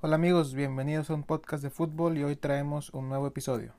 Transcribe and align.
Hola 0.00 0.14
amigos, 0.14 0.54
bienvenidos 0.54 1.10
a 1.10 1.14
un 1.14 1.24
podcast 1.24 1.60
de 1.60 1.70
fútbol 1.70 2.16
y 2.16 2.22
hoy 2.22 2.36
traemos 2.36 2.90
un 2.90 3.08
nuevo 3.08 3.26
episodio. 3.26 3.72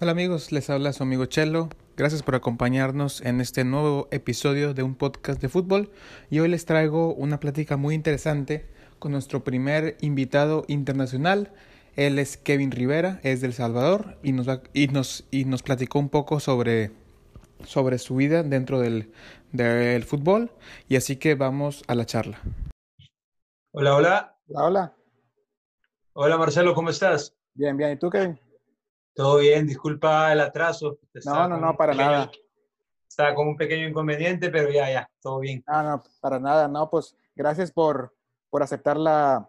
Hola 0.00 0.10
amigos, 0.10 0.50
les 0.50 0.68
habla 0.68 0.92
su 0.92 1.04
amigo 1.04 1.26
Chelo. 1.26 1.68
Gracias 1.96 2.24
por 2.24 2.34
acompañarnos 2.34 3.20
en 3.20 3.40
este 3.40 3.62
nuevo 3.62 4.08
episodio 4.10 4.74
de 4.74 4.82
un 4.82 4.96
podcast 4.96 5.40
de 5.40 5.48
fútbol 5.48 5.92
y 6.28 6.40
hoy 6.40 6.48
les 6.48 6.64
traigo 6.64 7.14
una 7.14 7.38
plática 7.38 7.76
muy 7.76 7.94
interesante 7.94 8.66
con 8.98 9.12
nuestro 9.12 9.44
primer 9.44 9.96
invitado 10.00 10.64
internacional. 10.66 11.52
Él 11.94 12.18
es 12.18 12.36
Kevin 12.36 12.72
Rivera, 12.72 13.20
es 13.22 13.42
del 13.42 13.52
Salvador 13.52 14.18
y 14.24 14.32
nos, 14.32 14.48
y 14.74 14.88
nos, 14.88 15.24
y 15.30 15.44
nos 15.44 15.62
platicó 15.62 16.00
un 16.00 16.08
poco 16.08 16.40
sobre 16.40 16.90
sobre 17.64 17.98
su 17.98 18.16
vida 18.16 18.42
dentro 18.42 18.80
del, 18.80 19.10
del 19.52 20.04
fútbol 20.04 20.50
y 20.88 20.96
así 20.96 21.16
que 21.16 21.34
vamos 21.34 21.84
a 21.88 21.94
la 21.94 22.06
charla. 22.06 22.40
Hola, 23.72 23.96
hola. 23.96 24.38
Hola, 24.48 24.64
hola. 24.64 24.96
Hola 26.12 26.38
Marcelo, 26.38 26.74
¿cómo 26.74 26.90
estás? 26.90 27.36
Bien, 27.54 27.76
bien. 27.76 27.92
¿Y 27.92 27.98
tú, 27.98 28.08
Kevin? 28.08 28.40
Todo 29.14 29.38
bien, 29.38 29.66
disculpa 29.66 30.32
el 30.32 30.40
atraso. 30.40 30.98
No, 31.24 31.48
no, 31.48 31.58
no, 31.58 31.76
para 31.76 31.94
nada. 31.94 32.30
Estaba 33.08 33.34
con 33.34 33.48
un 33.48 33.56
pequeño 33.56 33.88
inconveniente, 33.88 34.50
pero 34.50 34.70
ya, 34.70 34.90
ya, 34.90 35.10
todo 35.20 35.40
bien. 35.40 35.64
Ah, 35.66 35.82
no, 35.82 36.02
para 36.20 36.38
nada, 36.38 36.68
no, 36.68 36.90
pues 36.90 37.16
gracias 37.34 37.72
por, 37.72 38.14
por 38.50 38.62
aceptar 38.62 38.96
la, 38.96 39.48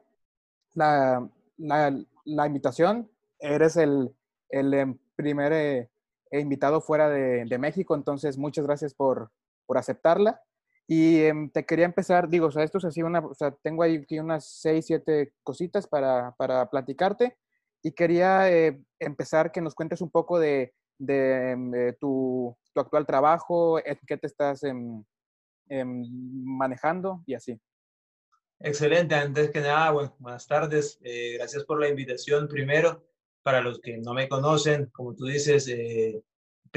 la, 0.73 1.29
la, 1.57 1.99
la 2.23 2.47
invitación. 2.47 3.11
Eres 3.39 3.75
el, 3.77 4.16
el 4.49 4.73
em, 4.73 4.97
primer 5.16 5.53
eh, 5.53 5.89
he 6.31 6.39
invitado 6.39 6.81
fuera 6.81 7.09
de, 7.09 7.45
de, 7.45 7.57
México, 7.57 7.95
entonces 7.95 8.38
muchas 8.38 8.66
gracias 8.66 8.93
por, 8.93 9.31
por 9.67 9.77
aceptarla. 9.77 10.41
Y 10.88 11.17
eh, 11.20 11.34
te 11.53 11.66
quería 11.66 11.85
empezar, 11.85 12.30
digo, 12.30 12.48
o 12.48 12.52
sea, 12.52 12.63
esto 12.63 12.77
es 12.77 12.85
así, 12.85 13.03
una, 13.03 13.19
o 13.19 13.33
sea, 13.36 13.52
tengo 13.61 13.83
ahí 13.83 14.03
unas 14.19 14.50
seis, 14.50 14.86
siete 14.88 15.33
cositas 15.44 15.86
para, 15.86 16.33
para 16.38 16.69
platicarte 16.69 17.38
y 17.83 17.91
quería 17.91 18.50
eh, 18.50 18.81
empezar 19.00 19.52
que 19.52 19.61
nos 19.61 19.75
cuentes 19.75 20.02
un 20.02 20.09
poco 20.09 20.39
de, 20.39 20.73
de, 20.97 21.56
de 21.58 21.94
tu, 22.00 22.58
tu, 22.73 22.80
actual 22.80 23.06
trabajo, 23.06 23.80
en 23.86 24.00
qué 24.08 24.17
te 24.17 24.28
estás 24.28 24.64
em, 24.64 25.03
em, 25.69 26.03
manejando 26.44 27.22
y 27.25 27.34
así. 27.34 27.59
Excelente, 28.59 29.13
antes 29.13 29.52
que 29.52 29.61
nada, 29.61 29.91
bueno, 29.91 30.16
buenas 30.19 30.47
tardes, 30.47 30.97
eh, 31.03 31.34
gracias 31.38 31.63
por 31.66 31.80
la 31.80 31.89
invitación 31.89 32.47
primero 32.47 33.03
para 33.44 33.61
los 33.61 33.80
que 33.80 33.97
no 33.97 34.13
me 34.13 34.28
conocen, 34.28 34.88
como 34.88 35.16
tú 35.16 35.25
dices, 35.25 35.67
eh, 35.67 36.22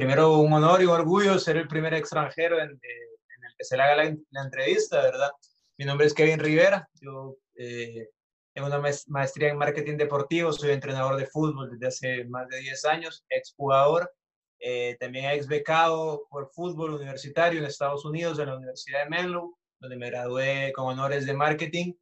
primero 0.01 0.39
un 0.39 0.51
honor 0.55 0.81
y 0.81 0.87
un 0.87 0.93
orgullo 0.93 1.39
ser 1.39 1.59
el 1.59 1.69
primer 1.69 1.93
extranjero 1.93 2.59
en, 2.59 2.71
eh, 2.71 3.09
en 3.37 3.45
el 3.45 3.55
que 3.59 3.65
se 3.65 3.77
le 3.77 3.83
haga 3.83 3.97
la, 3.97 4.17
la, 4.31 4.43
entrevista, 4.45 5.03
¿verdad? 5.03 5.31
Mi 5.77 5.85
nombre 5.85 6.07
es 6.07 6.15
Kevin 6.15 6.39
Rivera, 6.39 6.89
yo 7.03 7.37
eh, 7.55 8.09
tengo 8.55 8.69
una 8.69 8.81
maestría 9.09 9.51
en 9.51 9.59
marketing 9.59 9.99
deportivo, 9.99 10.55
soy 10.55 10.71
entrenador 10.71 11.17
de 11.17 11.27
fútbol 11.27 11.71
desde 11.71 11.87
hace 11.87 12.25
más 12.25 12.49
de 12.49 12.61
10 12.61 12.85
años, 12.87 13.27
exjugador, 13.29 14.11
eh, 14.59 14.97
también 14.99 15.27
ex 15.27 15.47
becado 15.47 16.27
por 16.31 16.51
fútbol 16.51 16.95
universitario 16.95 17.59
en 17.59 17.67
Estados 17.67 18.07
Unidos, 18.07 18.39
en 18.39 18.47
la 18.47 18.57
Universidad 18.57 19.05
de 19.05 19.11
Menlo, 19.11 19.59
donde 19.81 19.99
me 19.99 20.09
gradué 20.09 20.73
con 20.75 20.87
honores 20.87 21.27
de 21.27 21.35
marketing. 21.35 21.93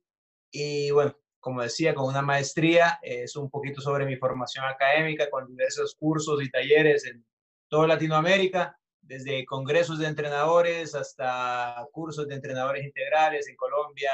Y 0.53 0.93
bueno, 0.93 1.17
como 1.41 1.63
decía, 1.63 1.95
con 1.97 2.07
una 2.07 2.23
maestría, 2.23 3.01
es 3.03 3.35
un 3.35 3.51
poquito 3.51 3.81
sobre 3.81 4.07
mi 4.07 4.17
formación 4.17 4.65
académica, 4.67 5.29
con 5.31 5.49
diversos 5.49 5.97
cursos 5.97 6.41
y 6.43 6.49
talleres 6.49 7.05
en 7.05 7.25
toda 7.69 7.87
Latinoamérica, 7.87 8.79
desde 9.01 9.45
congresos 9.47 9.99
de 9.99 10.07
entrenadores 10.07 10.95
hasta 10.95 11.87
cursos 11.93 12.29
de 12.29 12.35
entrenadores 12.35 12.85
integrales 12.85 13.49
en 13.49 13.57
Colombia, 13.57 14.11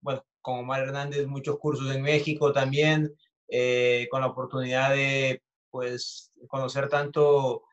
bueno, 0.00 0.24
con 0.40 0.58
Omar 0.60 0.82
Hernández, 0.82 1.26
muchos 1.26 1.58
cursos 1.58 1.94
en 1.94 2.02
México 2.02 2.52
también, 2.52 3.14
eh, 3.48 4.08
con 4.10 4.20
la 4.20 4.28
oportunidad 4.28 4.90
de, 4.90 5.42
pues, 5.70 6.32
conocer 6.48 6.88
tanto 6.88 7.64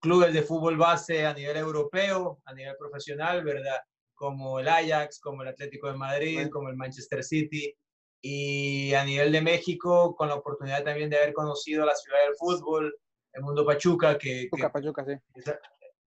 clubes 0.00 0.32
de 0.32 0.42
fútbol 0.42 0.76
base 0.76 1.26
a 1.26 1.34
nivel 1.34 1.56
europeo, 1.56 2.40
a 2.44 2.54
nivel 2.54 2.76
profesional, 2.76 3.44
¿verdad? 3.44 3.78
Como 4.14 4.60
el 4.60 4.68
Ajax, 4.68 5.20
como 5.20 5.42
el 5.42 5.48
Atlético 5.48 5.88
de 5.88 5.96
Madrid, 5.96 6.48
como 6.50 6.68
el 6.68 6.76
Manchester 6.76 7.24
City, 7.24 7.74
y 8.20 8.94
a 8.94 9.04
nivel 9.04 9.32
de 9.32 9.42
México, 9.42 10.14
con 10.16 10.28
la 10.28 10.36
oportunidad 10.36 10.84
también 10.84 11.10
de 11.10 11.18
haber 11.18 11.34
conocido 11.34 11.84
la 11.84 11.94
ciudad 11.94 12.18
del 12.24 12.36
fútbol, 12.36 12.96
el 13.34 13.42
mundo 13.42 13.66
Pachuca, 13.66 14.16
que, 14.16 14.48
Pachuca, 14.50 14.68
que 14.68 14.72
Pachuca, 14.72 15.04
sí. 15.04 15.12
es, 15.34 15.54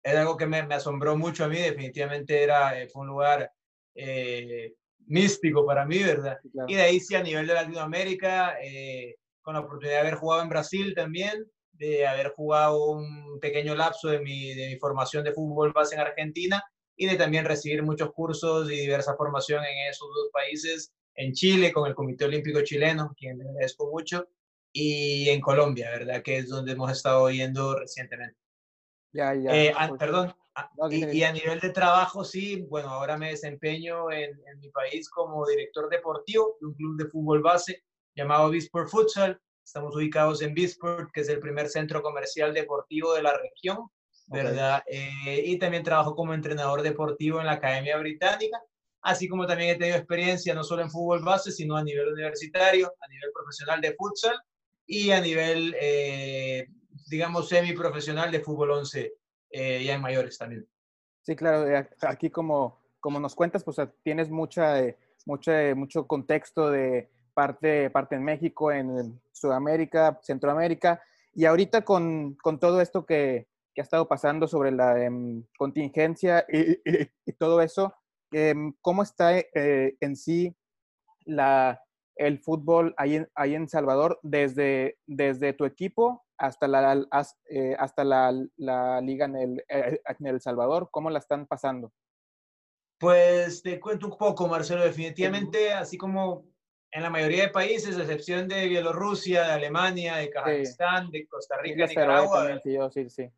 es, 0.02 0.16
algo 0.16 0.36
que 0.36 0.46
me, 0.46 0.62
me, 0.62 0.74
asombró 0.74 1.16
mucho 1.16 1.44
a 1.44 1.48
mí, 1.48 1.58
definitivamente 1.58 2.42
era, 2.42 2.78
eh, 2.78 2.88
fue 2.88 3.02
un 3.02 3.08
lugar 3.08 3.50
eh, 3.94 4.74
místico 5.06 5.66
para 5.66 5.84
mí, 5.86 6.02
¿verdad? 6.02 6.38
Sí, 6.42 6.50
claro. 6.50 6.68
Y 6.70 6.74
de 6.74 6.82
ahí 6.82 7.00
sí, 7.00 7.14
a 7.14 7.22
nivel 7.22 7.46
de 7.46 7.54
Latinoamérica, 7.54 8.56
eh, 8.62 9.16
con 9.42 9.54
la 9.54 9.60
oportunidad 9.60 9.96
de 9.96 10.00
haber 10.00 10.14
jugado 10.14 10.42
en 10.42 10.48
Brasil 10.48 10.94
también, 10.94 11.50
de 11.72 12.06
haber 12.06 12.28
jugado 12.28 12.92
un 12.92 13.40
pequeño 13.40 13.74
lapso 13.74 14.08
de 14.08 14.20
mi, 14.20 14.54
de 14.54 14.68
mi 14.68 14.76
formación 14.76 15.24
de 15.24 15.32
fútbol 15.32 15.72
base 15.72 15.94
en 15.94 16.02
Argentina 16.02 16.62
y 16.96 17.06
de 17.06 17.16
también 17.16 17.44
recibir 17.44 17.82
muchos 17.82 18.12
cursos 18.12 18.70
y 18.70 18.76
diversa 18.76 19.16
formación 19.16 19.64
en 19.64 19.88
esos 19.88 20.08
dos 20.14 20.30
países 20.32 20.92
en 21.16 21.32
Chile 21.32 21.72
con 21.72 21.88
el 21.88 21.94
Comité 21.94 22.24
Olímpico 22.26 22.62
Chileno, 22.62 23.12
quien 23.16 23.38
le 23.38 23.44
agradezco 23.44 23.90
mucho, 23.90 24.28
y 24.74 25.28
en 25.28 25.40
Colombia, 25.40 25.88
¿verdad? 25.90 26.20
Que 26.22 26.38
es 26.38 26.48
donde 26.48 26.72
hemos 26.72 26.90
estado 26.90 27.30
yendo 27.30 27.78
recientemente. 27.78 28.36
Ya, 29.12 29.32
ya. 29.32 29.54
Eh, 29.54 29.72
a, 29.74 29.94
perdón, 29.94 30.34
no, 30.76 30.90
y, 30.90 31.04
y, 31.16 31.22
a 31.22 31.32
nivel 31.32 31.60
de 31.60 31.70
trabajo, 31.70 32.24
sí, 32.24 32.62
bueno, 32.68 32.88
ahora 32.88 33.16
me 33.16 33.30
desempeño 33.30 34.10
en, 34.10 34.30
en, 34.30 34.58
mi 34.58 34.70
país 34.70 35.08
como 35.08 35.46
director 35.46 35.88
deportivo 35.88 36.56
de 36.60 36.66
un 36.66 36.74
club 36.74 36.96
de 36.98 37.08
fútbol 37.08 37.40
base 37.40 37.84
llamado 38.16 38.50
Bisport 38.50 38.88
Futsal. 38.88 39.40
Estamos 39.64 39.94
ubicados 39.94 40.42
en 40.42 40.52
Bisport, 40.52 41.10
que 41.12 41.20
es 41.20 41.28
el 41.28 41.38
primer 41.38 41.68
centro 41.68 42.02
comercial 42.02 42.52
deportivo 42.52 43.14
de 43.14 43.22
la 43.22 43.38
región, 43.38 43.88
¿verdad? 44.26 44.82
Okay. 44.84 45.38
Eh, 45.38 45.42
y 45.46 45.58
también 45.58 45.84
trabajo 45.84 46.16
como 46.16 46.34
entrenador 46.34 46.82
deportivo 46.82 47.38
en 47.38 47.46
la 47.46 47.52
Academia 47.52 47.96
Británica 47.96 48.60
así 49.04 49.28
como 49.28 49.46
también 49.46 49.70
he 49.70 49.76
tenido 49.76 49.98
experiencia 49.98 50.54
no 50.54 50.64
solo 50.64 50.82
en 50.82 50.90
fútbol 50.90 51.22
base, 51.22 51.52
sino 51.52 51.76
a 51.76 51.84
nivel 51.84 52.08
universitario, 52.08 52.92
a 53.00 53.08
nivel 53.08 53.30
profesional 53.34 53.80
de 53.80 53.94
futsal 53.94 54.34
y 54.86 55.10
a 55.10 55.20
nivel, 55.20 55.74
eh, 55.80 56.68
digamos, 57.08 57.48
semiprofesional 57.48 58.30
de 58.30 58.40
fútbol 58.40 58.72
11, 58.72 59.14
eh, 59.50 59.84
ya 59.84 59.94
en 59.94 60.00
mayores 60.00 60.38
también. 60.38 60.66
Sí, 61.22 61.34
claro, 61.36 61.68
eh, 61.68 61.88
aquí 62.02 62.30
como, 62.30 62.82
como 63.00 63.20
nos 63.20 63.34
cuentas, 63.34 63.64
pues 63.64 63.78
tienes 64.02 64.30
mucha, 64.30 64.76
mucha, 65.26 65.74
mucho 65.74 66.06
contexto 66.06 66.70
de 66.70 67.10
parte, 67.32 67.90
parte 67.90 68.16
en 68.16 68.24
México, 68.24 68.70
en 68.72 69.20
Sudamérica, 69.32 70.18
Centroamérica, 70.22 71.02
y 71.34 71.44
ahorita 71.46 71.82
con, 71.82 72.34
con 72.34 72.58
todo 72.60 72.80
esto 72.80 73.04
que, 73.04 73.48
que, 73.74 73.80
ha 73.80 73.84
estado 73.84 74.06
pasando 74.06 74.46
sobre 74.46 74.70
la 74.70 75.04
eh, 75.04 75.10
contingencia 75.58 76.46
y, 76.48 76.72
y, 76.72 77.10
y 77.26 77.32
todo 77.32 77.60
eso, 77.60 77.94
eh, 78.32 78.54
¿cómo 78.80 79.02
está 79.02 79.38
eh, 79.38 79.96
en 80.00 80.16
sí 80.16 80.56
la, 81.24 81.83
el 82.16 82.38
fútbol 82.38 82.94
ahí 82.96 83.16
en, 83.16 83.30
ahí 83.34 83.54
en 83.54 83.68
Salvador 83.68 84.18
desde, 84.22 84.98
desde 85.06 85.52
tu 85.52 85.64
equipo 85.64 86.24
hasta 86.38 86.68
la, 86.68 87.06
eh, 87.48 87.76
hasta 87.78 88.04
la, 88.04 88.32
la 88.56 89.00
liga 89.00 89.26
en 89.26 89.36
el, 89.36 89.64
eh, 89.68 90.00
en 90.18 90.26
el 90.26 90.40
Salvador? 90.40 90.88
¿Cómo 90.90 91.10
la 91.10 91.18
están 91.18 91.46
pasando? 91.46 91.92
Pues 92.98 93.62
te 93.62 93.78
cuento 93.80 94.06
un 94.06 94.16
poco, 94.16 94.48
Marcelo. 94.48 94.82
Definitivamente, 94.82 95.72
así 95.72 95.96
como 95.96 96.46
en 96.90 97.02
la 97.02 97.10
mayoría 97.10 97.44
de 97.44 97.48
países, 97.50 97.96
a 97.96 98.02
excepción 98.02 98.48
de 98.48 98.68
Bielorrusia, 98.68 99.42
de 99.44 99.52
Alemania, 99.52 100.16
de 100.16 100.30
Kazajistán, 100.30 101.06
sí. 101.06 101.12
de 101.12 101.26
Costa 101.26 101.56
Rica, 101.58 101.86
sí, 101.86 101.90
Nicaragua. 101.90 102.60
También, 102.62 102.90
sí, 102.92 103.08
sí, 103.08 103.10
sí 103.10 103.30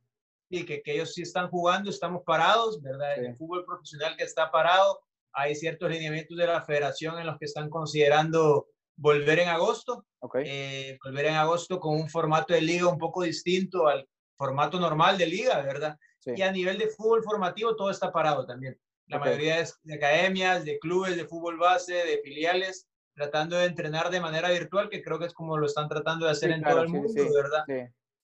y 0.49 0.65
que, 0.65 0.83
que, 0.83 0.95
ellos 0.95 1.13
sí 1.15 1.23
están 1.23 1.49
jugando, 1.49 1.91
estamos 1.91 2.23
parados, 2.23 2.81
¿verdad? 2.81 3.15
Sí. 3.17 3.27
El 3.27 3.37
fútbol 3.37 3.65
profesional 3.65 4.17
que 4.17 4.25
está 4.25 4.51
parado, 4.51 5.01
hay 5.37 5.55
ciertos 5.55 5.91
lineamientos 5.91 6.37
de 6.37 6.47
la 6.47 6.65
federación 6.65 7.19
en 7.19 7.27
los 7.27 7.39
que 7.39 7.45
están 7.45 7.69
considerando 7.69 8.69
volver 8.97 9.41
en 9.41 9.49
agosto, 9.49 10.07
okay. 10.21 10.45
eh, 10.47 10.99
volver 11.05 11.27
en 11.27 11.35
agosto 11.35 11.79
con 11.79 11.95
un 11.95 12.09
formato 12.09 12.55
de 12.55 12.63
liga 12.63 12.89
un 12.89 12.99
poco 12.99 13.23
distinto 13.23 13.87
al 13.87 14.09
formato 14.35 14.81
normal 14.81 15.19
de 15.19 15.27
liga, 15.27 15.61
¿verdad? 15.61 15.99
Sí. 16.21 16.33
Y 16.35 16.43
a 16.43 16.51
nivel 16.51 16.79
de 16.79 16.89
fútbol 16.89 17.23
formativo 17.23 17.77
todo 17.77 17.91
está 17.91 18.11
parado 18.11 18.47
también. 18.47 18.79
La 19.09 19.19
okay. 19.19 19.33
mayoría 19.33 19.59
de, 19.59 19.69
de 19.83 19.95
academias, 19.95 20.65
de 20.65 20.79
clubes 20.79 21.17
de 21.17 21.27
fútbol 21.27 21.59
base, 21.59 21.93
de 21.93 22.21
filiales, 22.25 22.89
tratando 23.15 23.57
de 23.57 23.67
entrenar 23.67 24.11
de 24.11 24.21
manera 24.21 24.51
virtual, 24.51 24.89
que 24.89 25.03
creo 25.03 25.19
que 25.19 25.27
es 25.27 25.35
como 25.35 25.59
lo 25.59 25.67
están 25.67 25.89
tratando 25.89 26.25
de 26.25 26.33
hacer 26.33 26.49
sí, 26.49 26.55
en 26.55 26.63
claro, 26.63 26.77
todo 26.77 26.85
el 26.85 26.89
mundo, 26.91 27.35
¿verdad? 27.35 27.65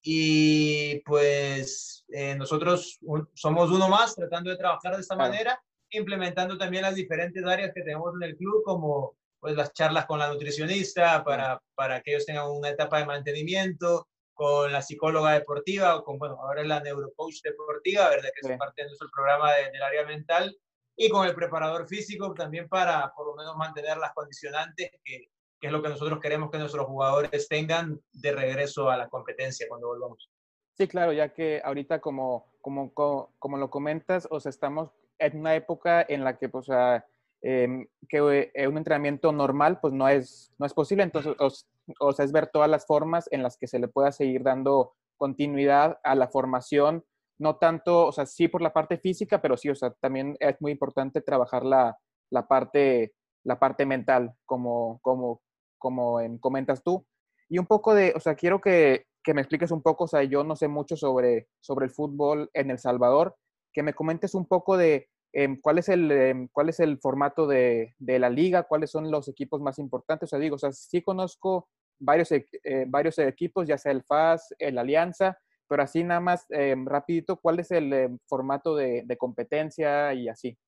y 0.03 0.99
pues 1.01 2.05
eh, 2.09 2.35
nosotros 2.35 2.99
un, 3.03 3.29
somos 3.35 3.71
uno 3.71 3.89
más 3.89 4.17
tratando 4.17 4.51
de 4.51 4.57
trabajar 4.57 4.97
de 4.97 5.01
esta 5.01 5.15
claro. 5.15 5.31
manera, 5.31 5.63
implementando 5.93 6.59
también 6.59 6.83
las 6.83 6.95
diferentes 6.95 7.45
áreas 7.45 7.73
que 7.75 7.83
tenemos 7.83 8.15
en 8.15 8.29
el 8.29 8.37
club, 8.37 8.63
como 8.65 9.17
pues 9.41 9.57
las 9.57 9.73
charlas 9.73 10.07
con 10.07 10.19
la 10.19 10.29
nutricionista 10.29 11.25
para, 11.25 11.61
para 11.75 12.01
que 12.01 12.13
ellos 12.13 12.27
tengan 12.27 12.51
una 12.51 12.71
etapa 12.71 12.99
de 12.99 13.07
mantenimiento, 13.07 14.07
con 14.35 14.73
la 14.73 14.83
psicóloga 14.83 15.33
deportiva, 15.33 15.97
o 15.97 16.05
con, 16.05 16.19
bueno, 16.19 16.39
ahora 16.41 16.63
es 16.63 16.69
la 16.69 16.81
neurocoach 16.81 17.43
deportiva, 17.43 18.09
¿verdad? 18.09 18.31
Que 18.35 18.53
es 18.53 18.59
parte 18.59 18.83
de 18.83 18.89
nuestro 18.89 19.09
programa 19.13 19.53
del 19.53 19.83
área 19.83 20.07
mental, 20.07 20.57
y 20.97 21.09
con 21.09 21.27
el 21.27 21.35
preparador 21.35 21.87
físico 21.89 22.33
también 22.35 22.69
para 22.69 23.13
por 23.17 23.27
lo 23.27 23.35
menos 23.35 23.57
mantener 23.57 23.99
las 23.99 24.13
condicionantes, 24.13 24.91
que, 25.05 25.29
que 25.61 25.67
es 25.67 25.73
lo 25.73 25.83
que 25.83 25.89
nosotros 25.89 26.19
queremos 26.21 26.51
que 26.51 26.59
nuestros 26.59 26.87
jugadores 26.87 27.49
tengan 27.49 28.01
de 28.13 28.33
regreso 28.33 28.91
a 28.91 28.97
la 28.97 29.09
competencia 29.09 29.67
cuando 29.69 29.89
volvamos. 29.89 30.29
Sí, 30.77 30.89
claro, 30.89 31.13
ya 31.13 31.33
que 31.33 31.61
ahorita 31.65 32.01
como, 32.01 32.53
como, 32.61 32.93
como, 32.95 33.59
lo 33.59 33.71
comentas, 33.71 34.27
o 34.31 34.41
sea, 34.41 34.51
estamos 34.51 34.91
en 35.19 35.39
una 35.39 35.55
época 35.55 36.05
en 36.09 36.25
la 36.25 36.39
que, 36.39 36.49
pues, 36.49 36.69
eh, 37.43 37.87
que 38.09 38.53
eh, 38.55 38.69
un 38.69 38.77
entrenamiento 38.77 39.33
normal, 39.33 39.81
pues 39.81 39.93
no 39.93 40.09
es, 40.09 40.53
no 40.59 40.67
es 40.67 40.75
posible, 40.75 41.03
entonces, 41.03 41.35
o, 41.99 42.13
sea, 42.13 42.25
es 42.25 42.33
ver 42.33 42.49
todas 42.49 42.71
las 42.71 42.87
formas 42.87 43.29
en 43.33 43.43
las 43.43 43.57
que 43.57 43.67
se 43.67 43.79
le 43.79 43.89
pueda 43.89 44.13
seguir 44.13 44.43
dando 44.43 44.95
continuidad 45.17 45.99
a 46.05 46.15
la 46.15 46.29
formación, 46.29 47.05
no 47.39 47.57
tanto, 47.57 48.07
o 48.07 48.13
sea, 48.13 48.27
sí 48.27 48.49
por 48.49 48.63
la 48.63 48.73
parte 48.73 48.99
física, 48.99 49.43
pero 49.43 49.57
sí, 49.57 49.69
o 49.71 49.75
sea, 49.75 49.91
también 50.01 50.37
es 50.39 50.61
muy 50.61 50.73
importante 50.73 51.21
trabajar 51.21 51.65
la, 51.65 51.99
la 52.31 52.47
parte, 52.47 53.15
la 53.45 53.59
parte 53.59 53.87
mental, 53.87 54.35
como, 54.47 55.01
como, 55.03 55.43
como 55.79 56.21
comentas 56.41 56.83
tú. 56.83 57.05
Y 57.49 57.59
un 57.59 57.67
poco 57.67 57.95
de, 57.95 58.13
o 58.17 58.21
sea, 58.21 58.35
quiero 58.35 58.61
que, 58.61 59.07
que 59.23 59.35
me 59.35 59.41
expliques 59.41 59.71
un 59.71 59.83
poco, 59.83 60.05
o 60.05 60.09
sea, 60.09 60.23
yo 60.23 60.45
no 60.45 60.57
sé 60.57 60.69
mucho 60.69 60.97
sobre, 60.97 61.49
sobre 61.61 61.87
el 61.87 61.91
fútbol 61.91 62.51
en 62.55 62.71
El 62.71 62.79
Salvador, 62.79 63.37
que 63.73 63.83
me 63.83 63.95
comentes 63.95 64.35
un 64.35 64.47
poco 64.47 64.77
de 64.77 65.09
em, 65.33 65.61
cuál, 65.61 65.79
es 65.79 65.89
el, 65.89 66.11
em, 66.11 66.49
cuál 66.49 66.69
es 66.69 66.81
el 66.81 66.99
formato 66.99 67.47
de, 67.47 67.95
de, 67.99 68.19
la 68.19 68.31
liga, 68.31 68.65
cuáles 68.65 68.91
son 68.91 69.11
los 69.11 69.29
equipos 69.29 69.61
más 69.61 69.79
importantes, 69.79 70.29
o 70.29 70.31
sea, 70.31 70.39
digo, 70.39 70.57
o 70.57 70.59
sea, 70.59 70.73
sí 70.73 71.03
conozco 71.03 71.69
varios, 71.99 72.33
eh, 72.33 72.85
varios 72.87 73.19
equipos, 73.19 73.67
ya 73.67 73.79
sea 73.79 73.93
el 73.93 74.03
FAS, 74.03 74.55
el 74.59 74.79
Alianza, 74.79 75.39
pero 75.69 75.83
así 75.83 76.05
nada 76.05 76.21
más 76.21 76.47
em, 76.51 76.87
rapidito, 76.87 77.37
¿cuál 77.37 77.61
es 77.61 77.71
el 77.71 78.19
formato 78.27 78.77
de, 78.77 79.03
de, 79.07 79.17
competencia 79.17 80.13
y 80.13 80.29
así? 80.29 80.59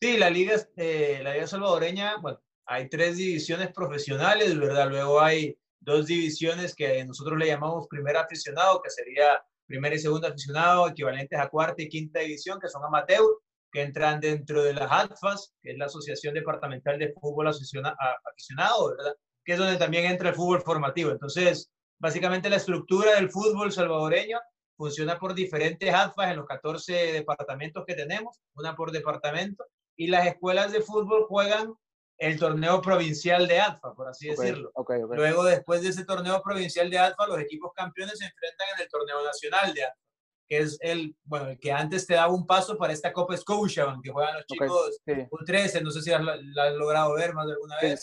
Sí, 0.00 0.16
la 0.16 0.30
liga, 0.30 0.54
eh, 0.76 1.20
la 1.22 1.34
liga 1.34 1.46
salvadoreña, 1.46 2.16
bueno, 2.18 2.40
hay 2.66 2.88
tres 2.88 3.16
divisiones 3.16 3.72
profesionales, 3.72 4.58
¿verdad? 4.58 4.88
Luego 4.88 5.20
hay 5.20 5.58
dos 5.80 6.06
divisiones 6.06 6.74
que 6.74 7.04
nosotros 7.04 7.38
le 7.38 7.46
llamamos 7.46 7.88
primer 7.88 8.16
aficionado, 8.16 8.80
que 8.80 8.90
sería 8.90 9.42
primer 9.68 9.92
y 9.92 9.98
segundo 9.98 10.26
aficionado, 10.26 10.88
equivalentes 10.88 11.38
a 11.38 11.48
cuarta 11.48 11.82
y 11.82 11.88
quinta 11.88 12.20
división, 12.20 12.58
que 12.58 12.68
son 12.68 12.84
amateur, 12.84 13.24
que 13.70 13.82
entran 13.82 14.18
dentro 14.18 14.62
de 14.62 14.72
las 14.72 14.90
ADFAS, 14.90 15.52
que 15.62 15.72
es 15.72 15.78
la 15.78 15.84
Asociación 15.84 16.34
Departamental 16.34 16.98
de 16.98 17.12
Fútbol 17.12 17.48
Aficionado. 17.48 18.96
Que 19.44 19.52
es 19.52 19.58
donde 19.58 19.76
también 19.76 20.06
entra 20.06 20.30
el 20.30 20.34
fútbol 20.34 20.62
formativo. 20.62 21.10
Entonces, 21.10 21.70
básicamente 22.00 22.50
la 22.50 22.56
estructura 22.56 23.14
del 23.14 23.30
fútbol 23.30 23.70
salvadoreño 23.70 24.38
funciona 24.76 25.18
por 25.18 25.34
diferentes 25.34 25.92
ADFAS 25.92 26.30
en 26.30 26.36
los 26.36 26.46
14 26.46 26.92
departamentos 27.12 27.84
que 27.86 27.94
tenemos, 27.94 28.40
una 28.54 28.74
por 28.74 28.90
departamento, 28.90 29.64
y 29.96 30.06
las 30.06 30.26
escuelas 30.26 30.72
de 30.72 30.80
fútbol 30.80 31.26
juegan 31.28 31.74
el 32.18 32.38
torneo 32.38 32.82
provincial 32.82 33.46
de 33.46 33.60
ADFA, 33.60 33.94
por 33.94 34.08
así 34.08 34.28
decirlo. 34.28 34.72
Luego, 35.10 35.44
después 35.44 35.82
de 35.82 35.90
ese 35.90 36.04
torneo 36.04 36.42
provincial 36.42 36.90
de 36.90 36.98
ADFA, 36.98 37.26
los 37.28 37.38
equipos 37.38 37.72
campeones 37.72 38.18
se 38.18 38.24
enfrentan 38.24 38.66
en 38.76 38.82
el 38.82 38.88
torneo 38.88 39.24
nacional 39.24 39.72
de 39.72 39.84
ADFA, 39.84 39.98
que 40.48 40.58
es 40.58 40.78
el, 40.80 41.16
bueno, 41.24 41.48
el 41.48 41.58
que 41.58 41.70
antes 41.70 42.06
te 42.06 42.14
daba 42.14 42.32
un 42.32 42.46
paso 42.46 42.76
para 42.76 42.92
esta 42.92 43.12
Copa 43.12 43.36
Scotiabank, 43.36 44.02
que 44.02 44.10
juegan 44.10 44.34
los 44.34 44.46
chicos 44.46 45.00
U13, 45.06 45.82
no 45.82 45.90
sé 45.90 46.02
si 46.02 46.10
la 46.10 46.18
has, 46.64 46.74
logrado 46.74 47.14
ver 47.14 47.34
más 47.34 47.46
de 47.46 47.52
alguna 47.52 47.76
vez. 47.80 48.00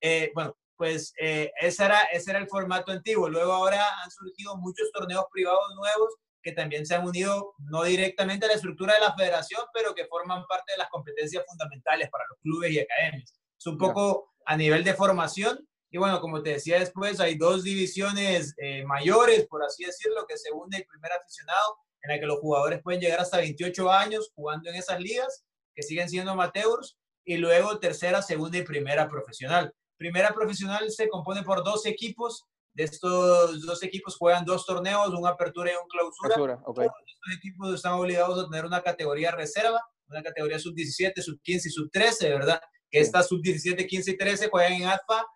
Eh, 0.00 0.30
bueno, 0.34 0.56
pues 0.76 1.12
eh, 1.18 1.52
ese, 1.60 1.84
era, 1.84 2.02
ese 2.04 2.30
era 2.30 2.38
el 2.38 2.48
formato 2.48 2.92
antiguo. 2.92 3.28
Luego 3.28 3.52
ahora 3.52 3.84
han 4.02 4.10
surgido 4.10 4.56
muchos 4.56 4.90
torneos 4.92 5.24
privados 5.32 5.74
nuevos 5.74 6.14
que 6.42 6.52
también 6.52 6.86
se 6.86 6.94
han 6.94 7.06
unido 7.06 7.54
no 7.58 7.82
directamente 7.84 8.46
a 8.46 8.48
la 8.48 8.54
estructura 8.54 8.94
de 8.94 9.00
la 9.00 9.14
federación, 9.14 9.62
pero 9.72 9.94
que 9.94 10.06
forman 10.06 10.44
parte 10.46 10.72
de 10.72 10.78
las 10.78 10.88
competencias 10.88 11.44
fundamentales 11.46 12.08
para 12.10 12.24
los 12.28 12.38
clubes 12.40 12.70
y 12.72 12.80
academias. 12.80 13.34
Es 13.58 13.66
un 13.66 13.76
poco 13.76 14.32
a 14.46 14.56
nivel 14.56 14.84
de 14.84 14.94
formación. 14.94 15.68
Y 15.90 15.98
bueno, 15.98 16.20
como 16.20 16.42
te 16.42 16.50
decía 16.50 16.78
después, 16.78 17.18
hay 17.20 17.36
dos 17.36 17.64
divisiones 17.64 18.54
eh, 18.58 18.84
mayores, 18.84 19.46
por 19.46 19.64
así 19.64 19.84
decirlo, 19.84 20.26
que 20.26 20.36
según 20.36 20.72
el 20.74 20.84
primer 20.84 21.12
aficionado, 21.12 21.76
en 22.02 22.12
la 22.12 22.20
que 22.20 22.26
los 22.26 22.38
jugadores 22.38 22.80
pueden 22.82 23.00
llegar 23.00 23.20
hasta 23.20 23.38
28 23.38 23.90
años 23.90 24.30
jugando 24.34 24.70
en 24.70 24.76
esas 24.76 25.00
ligas, 25.00 25.44
que 25.74 25.82
siguen 25.82 26.08
siendo 26.08 26.32
amateurs, 26.32 26.98
y 27.24 27.36
luego 27.36 27.78
tercera, 27.78 28.22
segunda 28.22 28.58
y 28.58 28.62
primera 28.62 29.08
profesional. 29.08 29.74
Primera 29.96 30.32
profesional 30.32 30.90
se 30.90 31.08
compone 31.08 31.42
por 31.42 31.64
dos 31.64 31.84
equipos 31.86 32.46
de 32.78 32.84
estos 32.84 33.66
dos 33.66 33.82
equipos 33.82 34.16
juegan 34.16 34.44
dos 34.44 34.64
torneos, 34.64 35.08
una 35.08 35.30
apertura 35.30 35.72
y 35.72 35.74
un 35.74 35.88
clausura. 35.88 36.60
estos 36.84 37.36
equipos 37.36 37.74
están 37.74 37.94
obligados 37.94 38.38
a 38.38 38.48
tener 38.48 38.64
una 38.64 38.80
categoría 38.80 39.32
reserva, 39.32 39.82
una 40.06 40.22
categoría 40.22 40.60
sub-17, 40.60 41.20
sub-15 41.20 41.66
y 41.66 41.70
sub-13, 41.70 42.28
¿verdad? 42.28 42.60
Que 42.88 43.00
estas 43.00 43.26
sub-17, 43.26 43.84
15 43.84 44.10
y 44.12 44.16
13 44.16 44.48
juegan 44.48 44.74
en 44.74 44.84
AFA 44.84 45.26